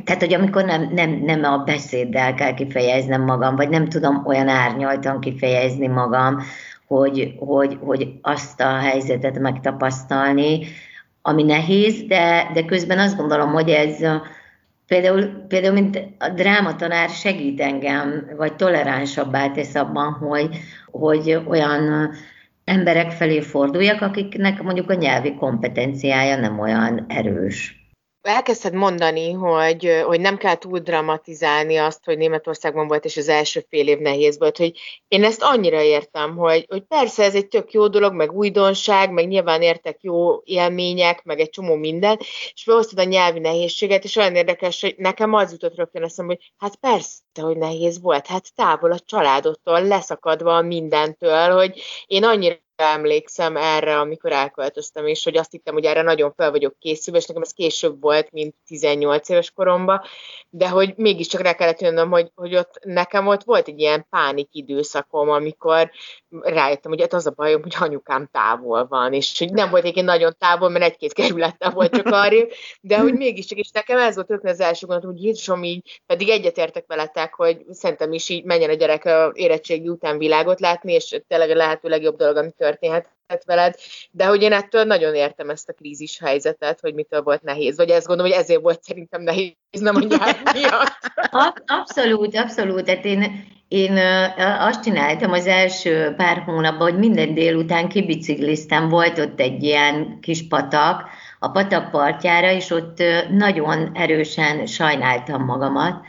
tehát, 0.04 0.22
hogy 0.22 0.34
amikor 0.34 0.66
nem, 0.66 0.92
nem, 0.94 1.10
nem 1.10 1.44
a 1.44 1.58
beszéddel 1.58 2.34
kell 2.34 2.54
kifejeznem 2.54 3.22
magam, 3.22 3.56
vagy 3.56 3.70
nem 3.70 3.88
tudom 3.88 4.26
olyan 4.26 4.48
árnyaltan 4.48 5.20
kifejezni 5.20 5.88
magam, 5.88 6.38
hogy, 6.88 7.34
hogy, 7.40 7.78
hogy 7.82 8.14
azt 8.22 8.62
a 8.62 8.78
helyzetet 8.78 9.40
megtapasztalni, 9.40 10.60
ami 11.22 11.44
nehéz, 11.44 12.02
de, 12.08 12.50
de 12.54 12.66
közben 12.66 13.00
azt 13.00 13.18
gondolom, 13.18 13.52
hogy 13.52 13.70
ez 13.70 13.98
például, 14.92 15.46
például 15.48 15.74
mint 15.74 16.02
a 16.18 16.30
drámatanár 16.30 17.10
segít 17.10 17.62
engem, 17.62 18.30
vagy 18.38 18.56
toleránsabbá 18.56 19.50
tesz 19.50 19.76
abban, 19.76 20.12
hogy, 20.14 20.58
hogy 20.86 21.40
olyan 21.48 22.12
emberek 22.64 23.12
felé 23.12 23.42
forduljak, 23.42 24.02
akiknek 24.02 24.62
mondjuk 24.62 24.90
a 24.90 24.94
nyelvi 24.94 25.36
kompetenciája 25.36 26.40
nem 26.40 26.60
olyan 26.60 27.06
erős 27.08 27.81
elkezdted 28.22 28.74
mondani, 28.74 29.32
hogy, 29.32 30.02
hogy 30.06 30.20
nem 30.20 30.38
kell 30.38 30.56
túl 30.56 30.80
dramatizálni 30.80 31.78
azt, 31.78 32.06
hogy 32.06 32.18
Németországban 32.18 32.88
volt, 32.88 33.06
és 33.06 33.18
az 33.18 33.28
első 33.28 33.66
fél 33.70 33.88
év 33.88 33.98
nehéz 33.98 34.38
volt, 34.38 34.58
hogy 34.58 34.80
én 35.08 35.24
ezt 35.24 35.42
annyira 35.42 35.82
értem, 35.82 36.38
hogy, 36.38 36.66
hogy 36.70 36.82
persze 36.82 37.24
ez 37.24 37.36
egy 37.36 37.48
tök 37.48 37.72
jó 37.72 37.88
dolog, 37.88 38.14
meg 38.14 38.32
újdonság, 38.32 39.12
meg 39.12 39.28
nyilván 39.28 39.62
értek 39.62 39.98
jó 40.02 40.42
élmények, 40.44 41.24
meg 41.24 41.40
egy 41.40 41.50
csomó 41.50 41.76
minden, 41.76 42.18
és 42.54 42.64
behoztad 42.66 43.00
a 43.00 43.04
nyelvi 43.04 43.40
nehézséget, 43.40 44.04
és 44.04 44.16
olyan 44.16 44.36
érdekes, 44.36 44.82
hogy 44.82 44.96
nekem 44.98 45.34
az 45.34 45.52
jutott 45.52 45.76
rögtön 45.76 46.04
eszembe, 46.04 46.34
hogy 46.34 46.54
hát 46.58 46.76
persze, 46.76 47.20
hogy 47.42 47.58
nehéz 47.58 48.02
volt, 48.02 48.28
hát 48.28 48.56
távol 48.56 48.92
a 48.92 49.00
családottól, 49.00 49.88
leszakadva 49.88 50.62
mindentől, 50.62 51.50
hogy 51.50 51.82
én 52.06 52.24
annyira 52.24 52.56
emlékszem 52.84 53.58
erre, 53.58 54.00
amikor 54.00 54.32
elköltöztem, 54.32 55.08
és 55.08 55.24
hogy 55.24 55.38
azt 55.38 55.52
hittem, 55.52 55.74
hogy 55.74 55.86
erre 55.86 56.02
nagyon 56.02 56.34
fel 56.34 56.52
vagyok 56.52 56.80
készülve, 56.80 57.20
és 57.20 57.26
nekem 57.26 57.42
ez 57.42 57.52
később 57.52 58.02
volt, 58.02 58.32
mint 58.32 58.56
18 58.66 59.30
éves 59.30 59.52
koromban, 59.52 60.02
de 60.50 60.70
hogy 60.70 60.94
mégiscsak 60.96 61.42
rá 61.42 61.54
kellett 61.54 61.82
jönnöm, 61.82 62.10
hogy, 62.10 62.32
hogy 62.36 62.56
ott 62.56 62.80
nekem 62.84 63.28
ott 63.28 63.44
volt 63.44 63.68
egy 63.68 63.80
ilyen 63.80 64.06
pánik 64.10 64.48
időszakom, 64.52 65.30
amikor 65.30 65.92
rájöttem, 66.40 66.92
hogy 66.92 67.02
hát 67.02 67.14
az 67.14 67.26
a 67.26 67.34
bajom, 67.36 67.62
hogy 67.62 67.76
anyukám 67.80 68.30
távol 68.32 68.88
van, 68.88 69.14
és 69.14 69.40
hogy 69.40 69.52
nem 69.52 69.70
volt 69.70 69.82
egyébként 69.82 70.06
nagyon 70.06 70.36
távol, 70.38 70.70
mert 70.70 70.84
egy-két 70.84 71.14
kerülettel 71.14 71.72
volt 71.72 71.96
csak 71.96 72.06
arra, 72.06 72.46
de 72.82 73.00
hogy 73.00 73.14
mégiscsak, 73.14 73.58
és 73.58 73.70
nekem 73.72 73.98
ez 73.98 74.16
volt 74.16 74.30
rögtön 74.30 74.52
az 74.52 74.60
első 74.60 74.88
gondot, 74.88 75.12
hogy 75.12 75.24
Jézusom 75.24 75.64
így, 75.64 76.02
pedig 76.06 76.30
egyetértek 76.30 76.86
veletek, 76.88 77.34
hogy 77.34 77.66
szerintem 77.70 78.14
is 78.14 78.30
így 78.30 78.44
menjen 78.44 78.70
a 78.70 78.74
gyerek 78.74 79.06
a 79.06 79.32
érettségi 79.34 79.90
után 79.90 80.18
világot 80.18 80.60
látni, 80.60 80.94
és 80.94 81.22
tényleg 81.28 81.50
a 81.50 81.56
lehető 81.56 81.90
legjobb 81.90 82.16
dolog, 82.16 82.36
ami 82.36 82.52
történhetett 83.32 83.44
veled, 83.44 83.76
de 84.12 84.26
hogy 84.26 84.42
én 84.42 84.54
ettől 84.54 84.84
nagyon 84.84 85.16
értem 85.16 85.50
ezt 85.50 85.70
a 85.70 85.74
krízis 85.74 86.20
helyzetet, 86.20 86.80
hogy 86.80 86.94
mitől 86.94 87.22
volt 87.22 87.42
nehéz, 87.42 87.78
vagy 87.78 87.90
ezt 87.90 88.08
gondolom, 88.08 88.32
hogy 88.32 88.42
ezért 88.42 88.62
volt 88.62 88.84
szerintem 88.84 89.22
nehéz, 89.22 89.56
nem 89.80 89.96
a 89.96 90.00
nyelv 90.00 90.38
miatt. 90.54 90.98
Abszolút, 91.66 92.36
abszolút, 92.36 92.84
tehát 92.84 93.06
én, 93.06 93.46
én 93.68 93.98
azt 94.60 94.84
csináltam 94.84 95.32
az 95.32 95.48
első 95.48 96.14
pár 96.18 96.38
hónapban, 96.38 96.92
hogy 96.92 97.00
minden 97.00 97.34
délután 97.34 97.90
kibicikliztem, 97.90 98.90
volt 98.90 99.20
ott 99.20 99.40
egy 99.40 99.64
ilyen 99.64 100.20
kis 100.22 100.48
patak, 100.48 101.10
a 101.40 101.50
patak 101.50 101.92
partjára, 101.92 102.52
és 102.52 102.70
ott 102.70 103.04
nagyon 103.30 103.92
erősen 103.94 104.66
sajnáltam 104.66 105.46
magamat, 105.46 106.06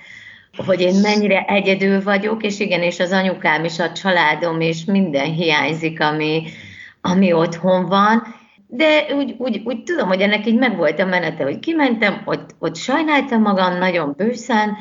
hogy 0.56 0.80
én 0.80 0.94
mennyire 0.94 1.44
egyedül 1.48 2.02
vagyok, 2.02 2.42
és 2.42 2.60
igen, 2.60 2.82
és 2.82 3.00
az 3.00 3.12
anyukám 3.12 3.64
és 3.64 3.78
a 3.78 3.92
családom, 3.92 4.60
és 4.60 4.84
minden 4.84 5.32
hiányzik, 5.32 6.00
ami, 6.00 6.42
ami 7.02 7.32
otthon 7.32 7.86
van, 7.86 8.22
de 8.66 9.14
úgy, 9.14 9.34
úgy, 9.38 9.62
úgy 9.64 9.82
tudom, 9.82 10.08
hogy 10.08 10.20
ennek 10.20 10.46
így 10.46 10.58
megvolt 10.58 11.00
a 11.00 11.04
menete, 11.04 11.44
hogy 11.44 11.58
kimentem, 11.58 12.22
ott, 12.24 12.54
ott 12.58 12.76
sajnáltam 12.76 13.42
magam 13.42 13.78
nagyon 13.78 14.14
bőszen, 14.16 14.76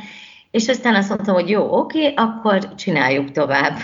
és 0.51 0.67
aztán 0.67 0.95
azt 0.95 1.09
mondtam, 1.09 1.33
hogy 1.33 1.49
jó, 1.49 1.77
oké, 1.77 2.13
akkor 2.15 2.75
csináljuk 2.75 3.31
tovább. 3.31 3.77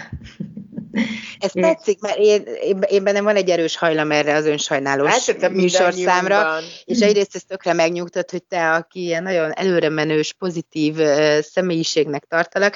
Ez 1.39 1.51
tetszik, 1.51 1.99
mert 1.99 2.17
én, 2.17 2.43
én, 2.61 2.79
én 2.87 3.03
bennem 3.03 3.23
van 3.23 3.35
egy 3.35 3.49
erős 3.49 3.77
hajlam 3.77 4.11
erre 4.11 4.35
az 4.35 4.45
önsajnálós 4.45 5.25
hát, 5.29 5.49
műsorszámra, 5.49 6.57
és 6.85 6.99
egyrészt 6.99 7.35
ez 7.35 7.43
tökre 7.43 7.73
megnyugtat, 7.73 8.31
hogy 8.31 8.43
te, 8.43 8.71
aki 8.71 8.99
ilyen 9.03 9.23
nagyon 9.23 9.51
előre 9.51 9.89
menős, 9.89 10.33
pozitív 10.33 10.97
uh, 10.97 11.39
személyiségnek 11.39 12.25
tartalak, 12.25 12.75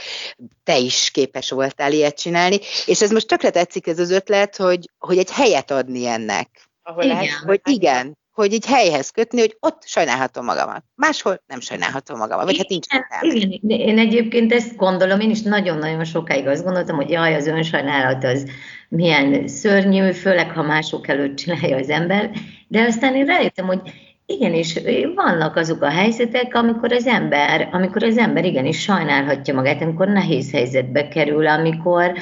te 0.64 0.78
is 0.78 1.10
képes 1.12 1.50
voltál 1.50 1.94
ilyet 1.94 2.20
csinálni, 2.20 2.60
és 2.86 3.02
ez 3.02 3.12
most 3.12 3.28
tökre 3.28 3.50
tetszik 3.50 3.88
ez 3.88 4.00
az 4.00 4.12
ötlet, 4.12 4.56
hogy, 4.56 4.90
hogy 4.98 5.18
egy 5.18 5.32
helyet 5.32 5.72
adni 5.72 6.06
ennek. 6.06 6.70
Ahol 6.84 7.04
igen. 7.04 7.16
Lehet, 7.16 7.32
hogy 7.46 7.60
igen, 7.64 8.18
hogy 8.42 8.54
így 8.54 8.66
helyhez 8.66 9.10
kötni, 9.10 9.40
hogy 9.40 9.58
ott 9.60 9.84
sajnálhatom 9.86 10.46
magamat. 10.46 10.84
Máshol 10.96 11.44
nem 11.48 11.60
sajnálhatom 11.60 12.18
magamat, 12.18 12.46
vagy 12.46 12.58
hát 12.58 12.70
nincs 12.70 12.86
Igen, 13.22 13.80
én 13.80 14.00
egyébként 14.00 14.54
ezt 14.54 14.76
gondolom, 14.76 15.20
én 15.20 15.30
is 15.30 15.42
nagyon-nagyon 15.42 16.04
sokáig 16.04 16.48
azt 16.48 16.64
gondoltam, 16.64 16.96
hogy 16.96 17.10
jaj, 17.10 17.36
az 17.36 17.48
önsajnálat 17.48 18.24
az 18.24 18.46
milyen 18.90 19.48
szörnyű, 19.48 20.12
főleg 20.12 20.52
ha 20.52 20.62
mások 20.62 21.08
előtt 21.08 21.36
csinálja 21.36 21.78
az 21.78 21.90
ember, 21.90 22.32
de 22.68 22.82
aztán 22.82 23.16
én 23.16 23.26
rájöttem, 23.26 23.66
hogy 23.66 23.82
igenis, 24.26 24.80
vannak 25.16 25.56
azok 25.56 25.82
a 25.82 25.90
helyzetek, 25.90 26.56
amikor 26.56 26.92
az 26.92 27.08
ember, 27.08 27.70
amikor 27.72 28.04
az 28.04 28.18
ember 28.18 28.46
igenis 28.46 28.82
sajnálhatja 28.82 29.54
magát, 29.54 29.82
amikor 29.82 30.08
nehéz 30.08 30.52
helyzetbe 30.52 31.08
kerül, 31.08 31.48
amikor, 31.48 32.14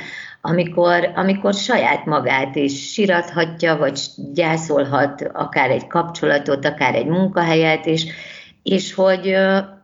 amikor, 0.42 1.12
amikor 1.16 1.54
saját 1.54 2.06
magát 2.06 2.56
is 2.56 2.92
sirathatja, 2.92 3.78
vagy 3.78 4.00
gyászolhat 4.34 5.30
akár 5.34 5.70
egy 5.70 5.88
kapcsolatot, 5.88 6.66
akár 6.66 6.96
egy 6.96 7.06
munkahelyet, 7.06 7.86
és, 7.86 8.06
és 8.64 8.94
hogy, 8.94 9.36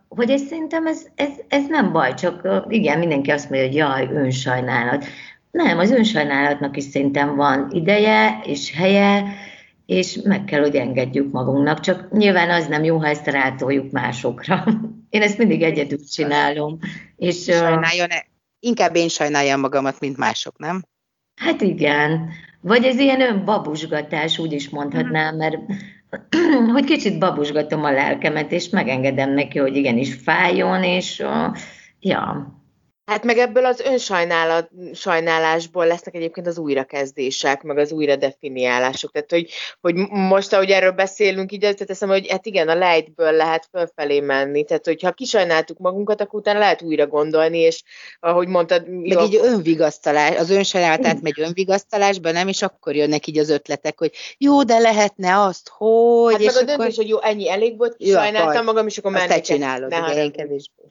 hogy 0.07 0.29
ez 0.29 0.41
szerintem 0.41 0.87
ez, 0.87 1.05
ez, 1.15 1.31
ez 1.47 1.67
nem 1.67 1.91
baj, 1.91 2.13
csak 2.13 2.65
igen, 2.67 2.99
mindenki 2.99 3.31
azt 3.31 3.49
mondja, 3.49 3.67
hogy 3.67 3.75
jaj, 3.75 4.23
önsajnálat. 4.23 5.05
Nem, 5.51 5.77
az 5.77 5.91
önsajnálatnak 5.91 6.77
is 6.77 6.83
szerintem 6.83 7.35
van 7.35 7.67
ideje 7.71 8.41
és 8.43 8.73
helye, 8.75 9.23
és 9.85 10.19
meg 10.23 10.45
kell, 10.45 10.61
hogy 10.61 10.75
engedjük 10.75 11.31
magunknak, 11.31 11.79
csak 11.79 12.11
nyilván 12.11 12.49
az 12.49 12.67
nem 12.67 12.83
jó, 12.83 12.97
ha 12.97 13.07
ezt 13.07 13.27
rátoljuk 13.27 13.91
másokra. 13.91 14.63
Én 15.09 15.21
ezt 15.21 15.37
mindig 15.37 15.61
egyedül 15.61 15.99
csinálom. 16.11 16.77
És, 17.17 17.43
Sajnáljon, 17.43 18.09
-e? 18.09 18.25
Inkább 18.65 18.95
én 18.95 19.07
sajnáljam 19.07 19.59
magamat, 19.59 19.99
mint 19.99 20.17
mások, 20.17 20.57
nem? 20.57 20.83
Hát 21.35 21.61
igen. 21.61 22.29
Vagy 22.61 22.83
ez 22.83 22.99
ilyen 22.99 23.21
önbabusgatás, 23.21 24.37
úgy 24.39 24.51
is 24.51 24.69
mondhatnám, 24.69 25.35
mert 25.35 25.57
hogy 26.73 26.85
kicsit 26.85 27.19
babusgatom 27.19 27.83
a 27.83 27.91
lelkemet, 27.91 28.51
és 28.51 28.69
megengedem 28.69 29.29
neki, 29.33 29.59
hogy 29.59 29.75
igenis 29.75 30.13
fájjon, 30.13 30.83
és 30.83 31.23
ja, 31.99 32.47
Hát 33.05 33.23
meg 33.23 33.37
ebből 33.37 33.65
az 33.65 33.79
önsajnálásból 33.79 35.87
lesznek 35.87 36.15
egyébként 36.15 36.47
az 36.47 36.57
újrakezdések, 36.57 37.63
meg 37.63 37.77
az 37.77 37.91
újra 37.91 38.15
definiálások. 38.15 39.11
Tehát, 39.11 39.31
hogy, 39.31 39.49
hogy 39.81 39.95
most, 40.09 40.53
ahogy 40.53 40.69
erről 40.69 40.91
beszélünk, 40.91 41.51
így 41.51 41.65
azt 41.65 41.85
teszem, 41.85 42.09
hogy 42.09 42.29
hát 42.29 42.45
igen, 42.45 42.69
a 42.69 42.75
lejtből 42.75 43.31
lehet 43.31 43.67
fölfelé 43.71 44.19
menni. 44.19 44.63
Tehát, 44.63 44.85
hogyha 44.85 45.11
kisajnáltuk 45.11 45.77
magunkat, 45.77 46.21
akkor 46.21 46.39
utána 46.39 46.59
lehet 46.59 46.81
újra 46.81 47.07
gondolni, 47.07 47.57
és 47.57 47.83
ahogy 48.19 48.47
mondtad... 48.47 48.89
Meg 48.89 49.11
jó, 49.11 49.23
így 49.23 49.39
önvigasztalás, 49.43 50.37
az 50.37 50.49
önsajnálat 50.49 51.21
megy 51.21 51.41
önvigasztalásba, 51.41 52.31
nem? 52.31 52.47
És 52.47 52.61
akkor 52.61 52.95
jönnek 52.95 53.27
így 53.27 53.37
az 53.37 53.49
ötletek, 53.49 53.99
hogy 53.99 54.11
jó, 54.37 54.63
de 54.63 54.77
lehetne 54.77 55.41
azt, 55.41 55.71
hogy... 55.77 56.31
Hát 56.31 56.41
és 56.41 56.53
meg 56.53 56.55
a 56.55 56.65
döntés, 56.65 56.75
akkor... 56.75 56.95
hogy 56.95 57.07
jó, 57.07 57.21
ennyi 57.21 57.49
elég 57.49 57.77
volt, 57.77 57.95
kisajnáltam 57.95 58.65
magam, 58.65 58.87
és 58.87 58.97
akkor 58.97 59.11
menni 59.11 59.23
Azt 59.23 59.33
te 59.33 59.41
csinálod, 59.41 59.91
igen, 59.91 60.31
kevésbé. 60.31 60.83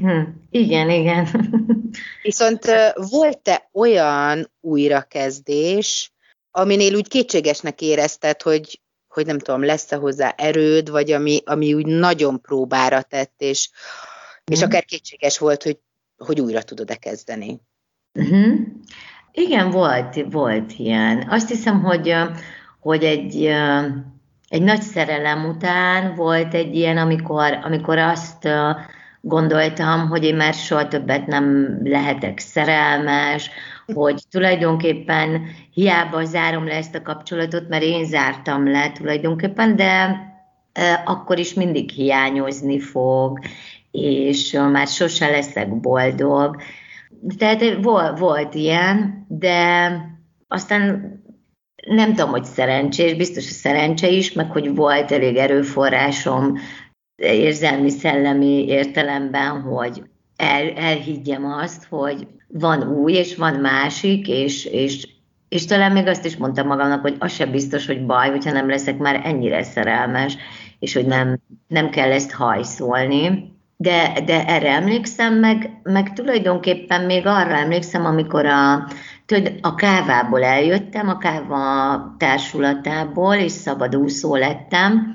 Hm, 0.00 0.20
igen, 0.50 0.90
igen. 0.90 1.28
Viszont 2.22 2.64
volt-e 2.94 3.68
olyan 3.72 4.50
újrakezdés, 4.60 6.12
aminél 6.50 6.94
úgy 6.94 7.08
kétségesnek 7.08 7.80
érezted, 7.80 8.42
hogy, 8.42 8.80
hogy 9.08 9.26
nem 9.26 9.38
tudom, 9.38 9.64
lesz-e 9.64 9.96
hozzá 9.96 10.34
erőd, 10.36 10.90
vagy 10.90 11.12
ami, 11.12 11.40
ami 11.44 11.74
úgy 11.74 11.86
nagyon 11.86 12.40
próbára 12.40 13.02
tett, 13.02 13.34
és, 13.36 13.70
és 14.44 14.58
mhm. 14.58 14.68
akár 14.68 14.84
kétséges 14.84 15.38
volt, 15.38 15.62
hogy, 15.62 15.78
hogy 16.16 16.40
újra 16.40 16.62
tudod-e 16.62 16.96
kezdeni? 16.96 17.60
Mm-hmm. 18.20 18.54
Igen, 19.32 19.70
volt, 19.70 20.24
volt 20.30 20.72
ilyen. 20.76 21.26
Azt 21.28 21.48
hiszem, 21.48 21.82
hogy, 21.82 22.14
hogy 22.80 23.04
egy, 23.04 23.44
egy 24.48 24.62
nagy 24.62 24.82
szerelem 24.82 25.44
után 25.44 26.14
volt 26.14 26.54
egy 26.54 26.74
ilyen, 26.74 26.96
amikor, 26.96 27.58
amikor 27.62 27.98
azt 27.98 28.48
gondoltam, 29.26 30.08
hogy 30.08 30.24
én 30.24 30.36
már 30.36 30.54
soha 30.54 30.88
többet 30.88 31.26
nem 31.26 31.78
lehetek 31.84 32.38
szerelmes, 32.38 33.50
hogy 33.94 34.22
tulajdonképpen 34.30 35.42
hiába 35.72 36.24
zárom 36.24 36.66
le 36.66 36.74
ezt 36.74 36.94
a 36.94 37.02
kapcsolatot, 37.02 37.68
mert 37.68 37.82
én 37.82 38.04
zártam 38.04 38.70
le 38.70 38.92
tulajdonképpen, 38.92 39.76
de 39.76 40.20
akkor 41.04 41.38
is 41.38 41.54
mindig 41.54 41.90
hiányozni 41.90 42.80
fog, 42.80 43.38
és 43.90 44.58
már 44.72 44.86
sose 44.86 45.30
leszek 45.30 45.80
boldog. 45.80 46.56
Tehát 47.38 47.64
volt, 47.82 48.18
volt 48.18 48.54
ilyen, 48.54 49.26
de 49.28 49.90
aztán 50.48 51.14
nem 51.86 52.14
tudom, 52.14 52.30
hogy 52.30 52.44
szerencsés, 52.44 53.14
biztos 53.14 53.48
a 53.48 53.52
szerencse 53.52 54.08
is, 54.08 54.32
meg 54.32 54.50
hogy 54.50 54.74
volt 54.74 55.12
elég 55.12 55.36
erőforrásom 55.36 56.58
érzelmi, 57.16 57.90
szellemi 57.90 58.66
értelemben, 58.66 59.60
hogy 59.60 60.02
el, 60.36 60.70
elhiggyem 60.70 61.44
azt, 61.44 61.86
hogy 61.88 62.26
van 62.48 62.88
új, 62.88 63.12
és 63.12 63.36
van 63.36 63.54
másik, 63.54 64.28
és, 64.28 64.64
és, 64.64 65.08
és 65.48 65.64
talán 65.64 65.92
még 65.92 66.06
azt 66.06 66.24
is 66.24 66.36
mondtam 66.36 66.66
magamnak, 66.66 67.00
hogy 67.00 67.16
az 67.18 67.32
sem 67.32 67.50
biztos, 67.50 67.86
hogy 67.86 68.06
baj, 68.06 68.30
hogyha 68.30 68.52
nem 68.52 68.68
leszek 68.68 68.98
már 68.98 69.20
ennyire 69.24 69.62
szerelmes, 69.62 70.36
és 70.78 70.94
hogy 70.94 71.06
nem, 71.06 71.38
nem 71.66 71.90
kell 71.90 72.12
ezt 72.12 72.32
hajszolni. 72.32 73.54
De, 73.78 74.12
de 74.24 74.46
erre 74.46 74.70
emlékszem, 74.70 75.34
meg, 75.34 75.80
meg 75.82 76.12
tulajdonképpen 76.12 77.04
még 77.04 77.26
arra 77.26 77.56
emlékszem, 77.56 78.04
amikor 78.04 78.46
a, 78.46 78.88
tudod, 79.26 79.52
a 79.60 79.74
kávából 79.74 80.44
eljöttem, 80.44 81.08
a 81.08 81.18
káva 81.18 82.14
társulatából, 82.18 83.34
és 83.34 83.52
szabadúszó 83.52 84.34
lettem, 84.36 85.14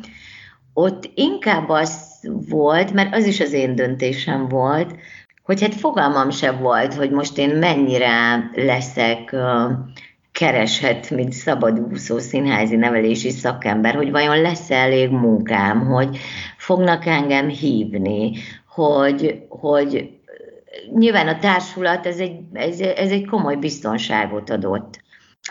ott 0.73 1.12
inkább 1.15 1.69
az 1.69 2.19
volt, 2.49 2.93
mert 2.93 3.15
az 3.15 3.25
is 3.25 3.39
az 3.39 3.53
én 3.53 3.75
döntésem 3.75 4.47
volt, 4.47 4.95
hogy 5.43 5.62
hát 5.62 5.75
fogalmam 5.75 6.29
sem 6.29 6.60
volt, 6.60 6.93
hogy 6.93 7.12
most 7.12 7.38
én 7.38 7.49
mennyire 7.49 8.49
leszek 8.53 9.36
kereshet, 10.31 11.10
mint 11.10 11.34
szabadúszó 11.34 12.19
színházi 12.19 12.75
nevelési 12.75 13.29
szakember, 13.29 13.95
hogy 13.95 14.12
vajon 14.12 14.41
lesz 14.41 14.69
elég 14.69 15.10
munkám, 15.10 15.86
hogy 15.86 16.17
fognak 16.57 17.05
engem 17.05 17.47
hívni, 17.47 18.31
hogy, 18.67 19.45
hogy 19.49 20.19
nyilván 20.93 21.27
a 21.27 21.39
társulat 21.39 22.05
ez 22.05 22.19
egy, 22.19 22.39
ez, 22.53 22.79
ez 22.79 23.12
egy 23.12 23.25
komoly 23.25 23.55
biztonságot 23.55 24.49
adott. 24.49 24.99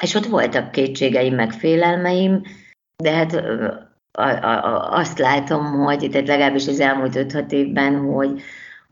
És 0.01 0.15
ott 0.15 0.27
voltak 0.27 0.71
kétségeim, 0.71 1.35
meg 1.35 1.53
félelmeim, 1.53 2.43
de 2.97 3.11
hát 3.11 3.43
a, 4.13 4.23
a, 4.23 4.93
azt 4.93 5.19
látom, 5.19 5.65
hogy 5.65 6.03
itt 6.03 6.27
legalábbis 6.27 6.67
az 6.67 6.81
elmúlt 6.81 7.15
5-6 7.17 7.51
évben, 7.51 7.97
hogy, 7.97 8.43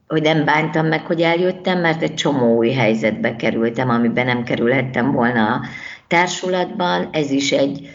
hogy 0.07 0.22
nem 0.22 0.44
bántam 0.44 0.87
meg, 0.87 1.07
hogy 1.07 1.20
eljöttem, 1.20 1.81
mert 1.81 2.02
egy 2.02 2.14
csomó 2.14 2.57
új 2.57 2.70
helyzetbe 2.70 3.37
kerültem, 3.37 3.88
amiben 3.88 4.26
nem 4.26 4.42
kerülhettem 4.44 5.12
volna 5.12 5.54
a 5.54 5.61
társulatban. 6.07 7.09
Ez 7.12 7.31
is 7.31 7.52
egy 7.52 7.88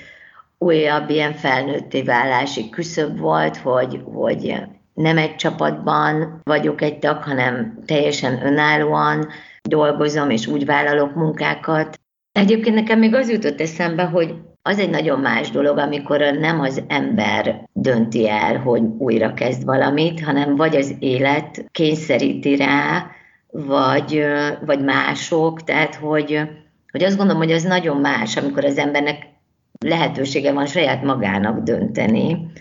újabb 0.58 1.10
ilyen 1.10 1.34
felnőtté 1.34 2.02
válási 2.02 2.70
küszöb 2.70 3.20
volt, 3.20 3.58
hogy, 3.58 4.02
hogy 4.14 4.56
nem 4.94 5.18
egy 5.18 5.36
csapatban 5.36 6.42
vagyok 6.44 6.82
egy 6.82 7.00
tag, 7.00 7.24
hanem 7.24 7.80
teljesen 7.86 8.46
önállóan 8.46 9.28
dolgozom, 9.62 10.30
és 10.30 10.48
úgy 10.48 10.66
vállalok 10.66 11.16
munkákat. 11.16 12.00
Egyébként 12.32 12.76
nekem 12.76 13.00
még 13.00 13.14
az 13.14 13.30
jutott 13.30 13.62
eszembe, 13.62 14.04
hogy 14.04 14.36
az 14.66 14.80
egy 14.80 14.90
nagyon 14.90 15.20
más 15.20 15.50
dolog, 15.50 15.78
amikor 15.78 16.20
nem 16.20 16.60
az 16.60 16.84
ember 16.88 17.70
dönti 17.74 18.30
el, 18.30 18.58
hogy 18.58 18.82
újra 18.98 19.34
kezd 19.34 19.66
valamit, 19.66 20.24
hanem 20.24 20.56
vagy 20.56 20.76
az 20.76 20.96
élet 21.00 21.66
kényszeríti 21.72 22.56
rá, 22.56 23.06
vagy, 23.52 24.24
vagy 24.66 24.84
mások, 24.84 25.64
tehát 25.64 25.96
hogy, 25.96 26.42
hogy 26.92 27.04
azt 27.04 27.18
gondolom, 27.18 27.42
hogy 27.42 27.52
az 27.52 27.64
nagyon 27.64 27.98
más, 27.98 28.38
amikor 28.38 28.66
az 28.66 28.78
embernek 28.78 29.28
lehetősége 29.80 30.54
van 30.54 30.66
saját 30.66 31.04
magának 31.04 31.64
dönteni, 31.64 32.52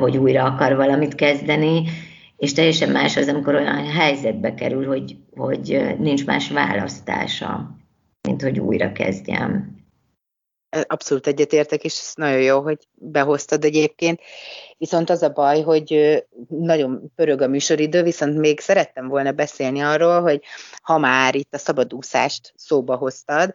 hogy 0.00 0.16
újra 0.16 0.44
akar 0.44 0.76
valamit 0.76 1.14
kezdeni, 1.14 1.82
és 2.36 2.52
teljesen 2.52 2.90
más 2.90 3.16
az, 3.16 3.28
amikor 3.28 3.54
olyan 3.54 3.90
helyzetbe 3.90 4.54
kerül, 4.54 4.86
hogy, 4.86 5.16
hogy 5.36 5.94
nincs 5.98 6.26
más 6.26 6.50
választása, 6.50 7.76
mint 8.22 8.42
hogy 8.42 8.58
újra 8.58 8.92
kezdjem. 8.92 9.83
Abszolút 10.86 11.26
egyetértek, 11.26 11.84
és 11.84 12.12
nagyon 12.14 12.40
jó, 12.40 12.60
hogy 12.60 12.88
behoztad 12.92 13.64
egyébként. 13.64 14.20
Viszont 14.78 15.10
az 15.10 15.22
a 15.22 15.28
baj, 15.28 15.62
hogy 15.62 16.22
nagyon 16.48 17.12
pörög 17.14 17.40
a 17.40 17.48
műsoridő, 17.48 18.02
viszont 18.02 18.38
még 18.38 18.60
szerettem 18.60 19.08
volna 19.08 19.32
beszélni 19.32 19.80
arról, 19.80 20.20
hogy 20.20 20.42
ha 20.82 20.98
már 20.98 21.34
itt 21.34 21.54
a 21.54 21.58
szabadúszást 21.58 22.52
szóba 22.56 22.96
hoztad, 22.96 23.54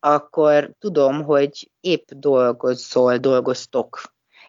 akkor 0.00 0.70
tudom, 0.78 1.24
hogy 1.24 1.70
épp 1.80 2.08
dolgozol, 2.10 3.16
dolgoztok 3.16 4.02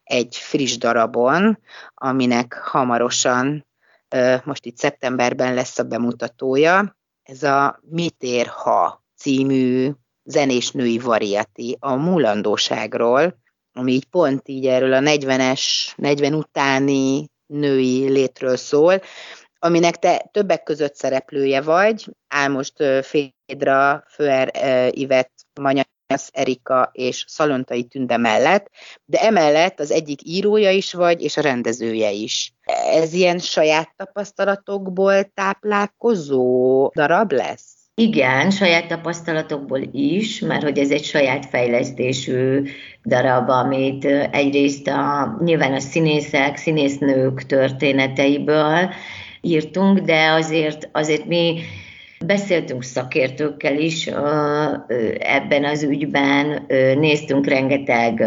egy 0.04 0.36
friss 0.36 0.78
darabon, 0.78 1.60
aminek 1.93 2.54
hamarosan, 2.54 3.67
most 4.43 4.65
itt 4.65 4.78
szeptemberben 4.78 5.54
lesz 5.54 5.80
a 5.80 5.84
bemutatója. 5.84 6.97
Ez 7.24 7.43
a 7.43 7.80
Mit 7.89 8.24
ér, 8.24 8.47
ha 8.47 9.04
című 9.15 9.91
zenés 10.32 10.72
női 10.72 11.00
variati 11.00 11.78
a 11.80 11.96
múlandóságról, 11.96 13.39
ami 13.74 13.91
így 13.91 14.06
pont 14.06 14.48
így 14.48 14.67
erről 14.67 14.94
a 14.94 15.00
40-es, 15.00 15.62
40 15.96 16.34
utáni 16.34 17.30
női 17.46 18.10
létről 18.10 18.58
szól, 18.58 19.02
aminek 19.60 20.00
te 20.00 20.30
többek 20.32 20.63
között 20.63 20.96
szereplője 20.96 21.62
vagy, 21.62 22.06
Álmost 22.28 22.84
Fédra, 23.02 24.04
Föer 24.08 24.52
Ivet, 24.96 25.32
Manyasz 25.60 26.30
Erika 26.32 26.89
és 26.94 27.26
Szalontai 27.28 27.84
Tünde 27.84 28.17
mellett, 28.17 28.70
de 29.06 29.20
emellett 29.22 29.80
az 29.80 29.91
egyik 29.91 30.20
írója 30.24 30.72
is 30.72 30.94
vagy, 30.94 31.22
és 31.22 31.38
a 31.38 31.41
rendezője 31.41 32.12
is. 32.12 32.54
Ez 32.91 33.13
ilyen 33.13 33.39
saját 33.39 33.94
tapasztalatokból 33.96 35.24
táplálkozó 35.24 36.88
darab 36.96 37.32
lesz? 37.32 37.81
Igen, 37.96 38.52
saját 38.52 38.88
tapasztalatokból 38.88 39.82
is, 39.92 40.40
mert 40.40 40.64
hogy 40.64 40.78
ez 40.78 40.92
egy 40.92 41.04
saját 41.04 41.46
fejlesztésű 41.46 42.64
darab, 43.06 43.50
amit 43.50 44.06
egyrészt 44.32 44.88
a, 44.88 45.38
nyilván 45.44 45.74
a 45.74 45.80
színészek, 45.80 46.58
színésznők 46.58 47.46
történeteiből 47.46 48.90
írtunk, 49.42 50.00
de 50.00 50.30
azért, 50.32 50.90
azért 50.92 51.26
mi 51.26 51.60
Beszéltünk 52.26 52.84
szakértőkkel 52.84 53.78
is 53.78 54.10
ebben 55.20 55.64
az 55.64 55.84
ügyben, 55.84 56.66
néztünk 57.00 57.48
rengeteg 57.48 58.24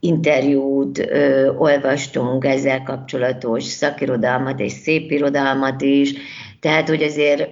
interjút, 0.00 1.10
olvastunk 1.58 2.44
ezzel 2.44 2.82
kapcsolatos 2.82 3.64
szakirodalmat 3.64 4.60
és 4.60 4.72
szépirodalmat 4.72 5.82
is, 5.82 6.12
tehát 6.60 6.88
hogy 6.88 7.02
azért, 7.02 7.48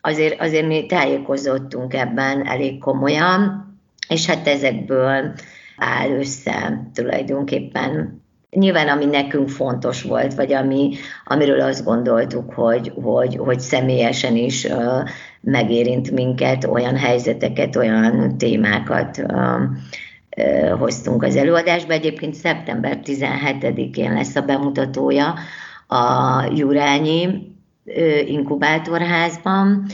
azért, 0.00 0.40
azért 0.40 0.66
mi 0.66 0.86
tájékozottunk 0.86 1.94
ebben 1.94 2.46
elég 2.46 2.78
komolyan, 2.78 3.68
és 4.08 4.26
hát 4.26 4.48
ezekből 4.48 5.32
áll 5.76 6.10
össze 6.10 6.86
tulajdonképpen 6.94 8.20
Nyilván, 8.50 8.88
ami 8.88 9.04
nekünk 9.04 9.48
fontos 9.48 10.02
volt, 10.02 10.34
vagy 10.34 10.52
ami, 10.52 10.90
amiről 11.24 11.60
azt 11.60 11.84
gondoltuk, 11.84 12.52
hogy, 12.52 12.92
hogy, 13.02 13.36
hogy 13.36 13.60
személyesen 13.60 14.36
is 14.36 14.64
uh, 14.64 15.08
megérint 15.40 16.10
minket, 16.10 16.64
olyan 16.64 16.96
helyzeteket, 16.96 17.76
olyan 17.76 18.38
témákat 18.38 19.18
uh, 19.18 19.60
uh, 20.36 20.78
hoztunk 20.78 21.22
az 21.22 21.36
előadásba. 21.36 21.92
Egyébként 21.92 22.34
szeptember 22.34 22.98
17-én 23.04 24.12
lesz 24.12 24.36
a 24.36 24.40
bemutatója 24.40 25.34
a 25.86 26.44
Jurányi 26.54 27.49
inkubátorházban, 28.26 29.86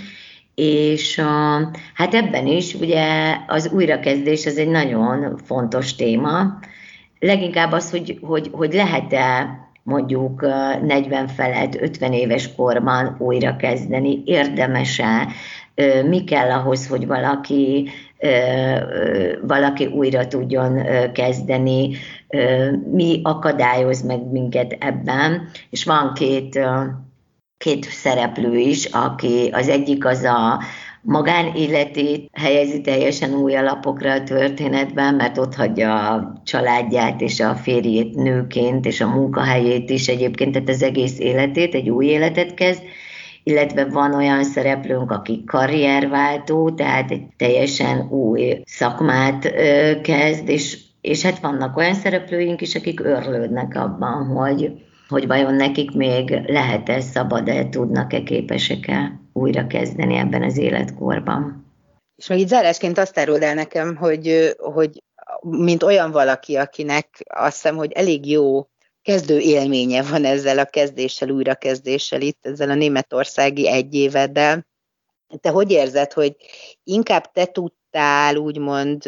és 0.54 1.20
hát 1.94 2.14
ebben 2.14 2.46
is 2.46 2.74
ugye 2.74 3.36
az 3.46 3.70
újrakezdés 3.72 4.46
az 4.46 4.58
egy 4.58 4.68
nagyon 4.68 5.36
fontos 5.44 5.94
téma, 5.94 6.58
leginkább 7.18 7.72
az, 7.72 7.90
hogy, 7.90 8.18
hogy, 8.22 8.50
hogy 8.52 8.72
lehet-e 8.72 9.58
mondjuk 9.82 10.40
40 10.82 11.26
felett, 11.26 11.80
50 11.80 12.12
éves 12.12 12.54
korban 12.54 13.16
újra 13.18 13.56
kezdeni, 13.56 14.22
érdemese, 14.24 15.28
mi 16.08 16.24
kell 16.24 16.50
ahhoz, 16.50 16.88
hogy 16.88 17.06
valaki, 17.06 17.88
valaki 19.42 19.86
újra 19.86 20.26
tudjon 20.26 20.82
kezdeni, 21.12 21.90
mi 22.92 23.20
akadályoz 23.22 24.02
meg 24.02 24.30
minket 24.30 24.76
ebben, 24.80 25.48
és 25.70 25.84
van 25.84 26.12
két, 26.14 26.60
két 27.58 27.84
szereplő 27.84 28.56
is, 28.56 28.84
aki 28.84 29.50
az 29.52 29.68
egyik 29.68 30.04
az 30.04 30.22
a 30.22 30.60
magánéletét 31.06 32.30
helyezi 32.32 32.80
teljesen 32.80 33.34
új 33.34 33.56
alapokra 33.56 34.12
a 34.12 34.22
történetben, 34.22 35.14
mert 35.14 35.38
ott 35.38 35.54
hagyja 35.54 36.10
a 36.10 36.42
családját 36.44 37.20
és 37.20 37.40
a 37.40 37.54
férjét 37.54 38.14
nőként, 38.14 38.86
és 38.86 39.00
a 39.00 39.08
munkahelyét 39.08 39.90
is 39.90 40.08
egyébként, 40.08 40.52
tehát 40.52 40.68
az 40.68 40.82
egész 40.82 41.18
életét, 41.18 41.74
egy 41.74 41.90
új 41.90 42.06
életet 42.06 42.54
kezd, 42.54 42.82
illetve 43.42 43.84
van 43.84 44.14
olyan 44.14 44.44
szereplőnk, 44.44 45.10
aki 45.10 45.44
karrierváltó, 45.44 46.70
tehát 46.70 47.10
egy 47.10 47.22
teljesen 47.36 48.08
új 48.10 48.60
szakmát 48.64 49.52
kezd, 50.02 50.48
és, 50.48 50.78
és 51.00 51.22
hát 51.22 51.38
vannak 51.38 51.76
olyan 51.76 51.94
szereplőink 51.94 52.60
is, 52.60 52.74
akik 52.74 53.00
örlődnek 53.00 53.76
abban, 53.76 54.26
hogy, 54.26 54.72
hogy 55.08 55.26
vajon 55.26 55.54
nekik 55.54 55.90
még 55.90 56.30
lehet-e, 56.46 57.00
szabad-e, 57.00 57.68
tudnak-e, 57.68 58.22
képesek-e 58.22 59.20
újra 59.32 59.66
kezdeni 59.66 60.16
ebben 60.16 60.42
az 60.42 60.56
életkorban. 60.56 61.64
És 62.16 62.26
még 62.26 62.38
így 62.38 62.48
zárásként 62.48 62.98
azt 62.98 63.18
áruld 63.18 63.42
el 63.42 63.54
nekem, 63.54 63.96
hogy, 63.96 64.54
hogy 64.58 65.02
mint 65.40 65.82
olyan 65.82 66.10
valaki, 66.10 66.56
akinek 66.56 67.22
azt 67.28 67.54
hiszem, 67.54 67.76
hogy 67.76 67.92
elég 67.92 68.30
jó 68.30 68.68
kezdő 69.02 69.38
élménye 69.38 70.02
van 70.02 70.24
ezzel 70.24 70.58
a 70.58 70.64
kezdéssel, 70.64 71.30
újrakezdéssel 71.30 72.20
itt, 72.20 72.46
ezzel 72.46 72.70
a 72.70 72.74
németországi 72.74 73.68
egy 73.68 73.94
éveddel. 73.94 74.66
Te 75.40 75.48
hogy 75.48 75.70
érzed, 75.70 76.12
hogy 76.12 76.36
inkább 76.84 77.32
te 77.32 77.44
tudtál 77.44 78.36
úgymond 78.36 79.02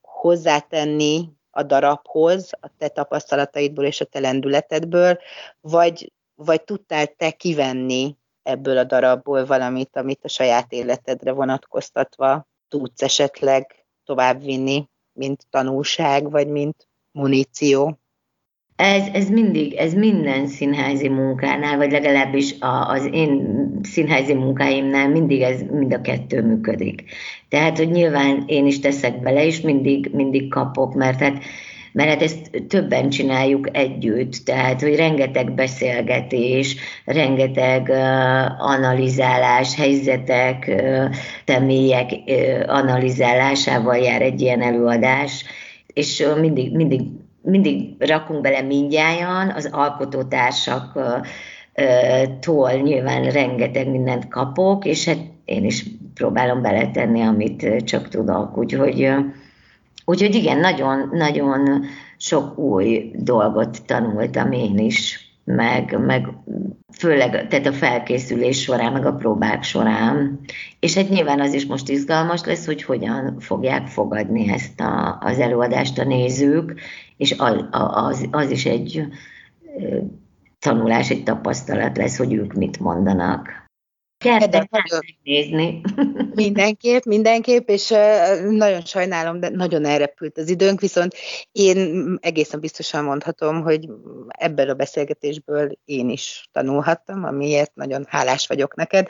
hozzátenni 0.00 1.28
a 1.50 1.62
darabhoz, 1.62 2.50
a 2.60 2.70
te 2.78 2.88
tapasztalataidból 2.88 3.84
és 3.84 4.00
a 4.00 4.04
te 4.04 4.20
lendületedből, 4.20 5.18
vagy, 5.60 6.12
vagy 6.34 6.62
tudtál 6.62 7.06
te 7.06 7.30
kivenni 7.30 8.16
ebből 8.42 8.78
a 8.78 8.84
darabból 8.84 9.46
valamit, 9.46 9.96
amit 9.96 10.24
a 10.24 10.28
saját 10.28 10.72
életedre 10.72 11.32
vonatkoztatva 11.32 12.48
tudsz 12.68 13.02
esetleg 13.02 13.86
továbbvinni, 14.04 14.88
mint 15.12 15.46
tanulság, 15.50 16.30
vagy 16.30 16.48
mint 16.48 16.88
muníció? 17.10 17.99
Ez, 18.80 19.02
ez 19.12 19.28
mindig, 19.28 19.72
ez 19.74 19.94
minden 19.94 20.46
színházi 20.46 21.08
munkánál, 21.08 21.76
vagy 21.76 21.90
legalábbis 21.90 22.54
az 22.88 23.08
én 23.12 23.70
színházi 23.82 24.34
munkáimnál 24.34 25.08
mindig 25.08 25.40
ez 25.40 25.60
mind 25.70 25.92
a 25.92 26.00
kettő 26.00 26.42
működik. 26.42 27.04
Tehát, 27.48 27.78
hogy 27.78 27.90
nyilván 27.90 28.44
én 28.46 28.66
is 28.66 28.80
teszek 28.80 29.20
bele, 29.20 29.46
és 29.46 29.60
mindig, 29.60 30.10
mindig 30.12 30.48
kapok, 30.48 30.94
mert 30.94 31.20
hát 31.20 31.42
mert 31.92 32.08
hát 32.08 32.22
ezt 32.22 32.66
többen 32.68 33.08
csináljuk 33.08 33.76
együtt, 33.76 34.34
tehát, 34.44 34.80
hogy 34.80 34.96
rengeteg 34.96 35.54
beszélgetés, 35.54 36.76
rengeteg 37.04 37.88
uh, 37.88 38.70
analizálás, 38.70 39.74
helyzetek, 39.74 40.64
uh, 40.68 41.14
személyek 41.46 42.10
uh, 42.10 42.62
analizálásával 42.66 43.96
jár 43.96 44.22
egy 44.22 44.40
ilyen 44.40 44.62
előadás, 44.62 45.44
és 45.86 46.20
uh, 46.20 46.40
mindig, 46.40 46.76
mindig, 46.76 47.00
mindig 47.42 47.94
rakunk 47.98 48.40
bele 48.40 48.60
mindjárt, 48.60 49.56
az 49.56 49.68
alkotótársak 49.72 50.92
uh, 50.94 51.02
tól 52.40 52.70
nyilván 52.70 53.22
rengeteg 53.22 53.90
mindent 53.90 54.28
kapok, 54.28 54.84
és 54.84 55.04
hát 55.04 55.18
én 55.44 55.64
is 55.64 55.84
próbálom 56.14 56.62
beletenni, 56.62 57.20
amit 57.20 57.84
csak 57.84 58.08
tudok. 58.08 58.56
Úgyhogy 58.56 59.12
Úgyhogy 60.04 60.34
igen, 60.34 60.58
nagyon-nagyon 60.58 61.84
sok 62.16 62.58
új 62.58 63.10
dolgot 63.14 63.82
tanultam 63.86 64.52
én 64.52 64.78
is, 64.78 65.30
meg, 65.44 65.98
meg 66.06 66.28
főleg 66.92 67.48
tehát 67.48 67.66
a 67.66 67.72
felkészülés 67.72 68.62
során, 68.62 68.92
meg 68.92 69.06
a 69.06 69.14
próbák 69.14 69.62
során. 69.62 70.40
És 70.80 70.94
hát 70.94 71.08
nyilván 71.08 71.40
az 71.40 71.52
is 71.52 71.66
most 71.66 71.88
izgalmas 71.88 72.44
lesz, 72.44 72.66
hogy 72.66 72.82
hogyan 72.82 73.36
fogják 73.38 73.86
fogadni 73.86 74.52
ezt 74.52 74.80
a, 74.80 75.18
az 75.20 75.38
előadást 75.38 75.98
a 75.98 76.04
nézők, 76.04 76.80
és 77.20 77.34
az, 77.70 78.28
az, 78.30 78.50
is 78.50 78.66
egy 78.66 79.06
tanulás, 80.58 81.10
egy 81.10 81.22
tapasztalat 81.22 81.96
lesz, 81.96 82.16
hogy 82.16 82.32
ők 82.32 82.52
mit 82.52 82.78
mondanak. 82.78 83.68
Gyertek 84.24 84.70
nézni. 85.22 85.80
Mindenképp, 86.34 87.02
mindenképp, 87.02 87.68
és 87.68 87.88
nagyon 88.48 88.80
sajnálom, 88.80 89.40
de 89.40 89.48
nagyon 89.48 89.84
elrepült 89.84 90.38
az 90.38 90.48
időnk, 90.48 90.80
viszont 90.80 91.14
én 91.52 92.18
egészen 92.20 92.60
biztosan 92.60 93.04
mondhatom, 93.04 93.62
hogy 93.62 93.88
ebből 94.28 94.70
a 94.70 94.74
beszélgetésből 94.74 95.78
én 95.84 96.08
is 96.08 96.48
tanulhattam, 96.52 97.24
amiért 97.24 97.74
nagyon 97.74 98.04
hálás 98.08 98.46
vagyok 98.46 98.74
neked. 98.74 99.08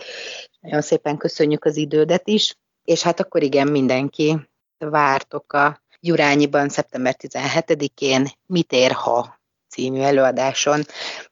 Nagyon 0.60 0.80
szépen 0.80 1.16
köszönjük 1.16 1.64
az 1.64 1.76
idődet 1.76 2.28
is, 2.28 2.56
és 2.84 3.02
hát 3.02 3.20
akkor 3.20 3.42
igen, 3.42 3.68
mindenki 3.68 4.36
vártok 4.78 5.52
a 5.52 5.80
Jurányiban 6.00 6.68
szeptember 6.68 7.14
17-én 7.18 8.28
Mit 8.46 8.72
ér, 8.72 8.92
ha 8.92 9.40
című 9.68 10.00
előadáson. 10.00 10.82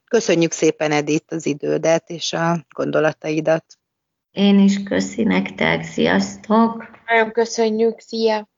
Köszönjük 0.05 0.53
szépen, 0.53 0.93
Edith, 0.93 1.33
az 1.33 1.47
idődet 1.47 2.11
és 2.11 2.33
a 2.33 2.67
gondolataidat. 2.77 3.65
Én 4.31 4.59
is 4.59 4.83
köszi 4.83 5.23
nektek, 5.23 5.85
sziasztok! 5.85 6.91
Nagyon 7.07 7.33
köszönjük, 7.33 8.01
szia! 8.01 8.49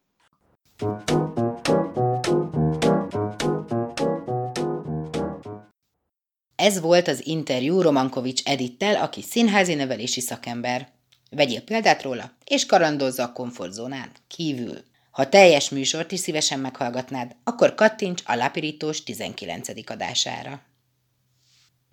Ez 6.57 6.81
volt 6.81 7.09
az 7.09 7.27
interjú 7.27 7.81
Romankovics 7.81 8.43
Edittel, 8.45 9.03
aki 9.03 9.23
színházi 9.23 9.75
nevelési 9.75 10.21
szakember. 10.21 10.89
Vegyél 11.31 11.63
példát 11.63 12.03
róla, 12.03 12.33
és 12.45 12.67
kalandozza 12.67 13.23
a 13.23 13.33
komfortzónán 13.33 14.11
kívül. 14.29 14.89
Ha 15.11 15.29
teljes 15.29 15.69
műsort 15.69 16.13
is 16.13 16.21
szívesen 16.21 16.61
meghallgatnád, 16.61 17.37
akkor 17.45 17.75
kattints 17.75 18.23
a 18.27 18.35
Lapirítós 18.35 19.03
19. 19.03 19.69
adására. 19.91 20.70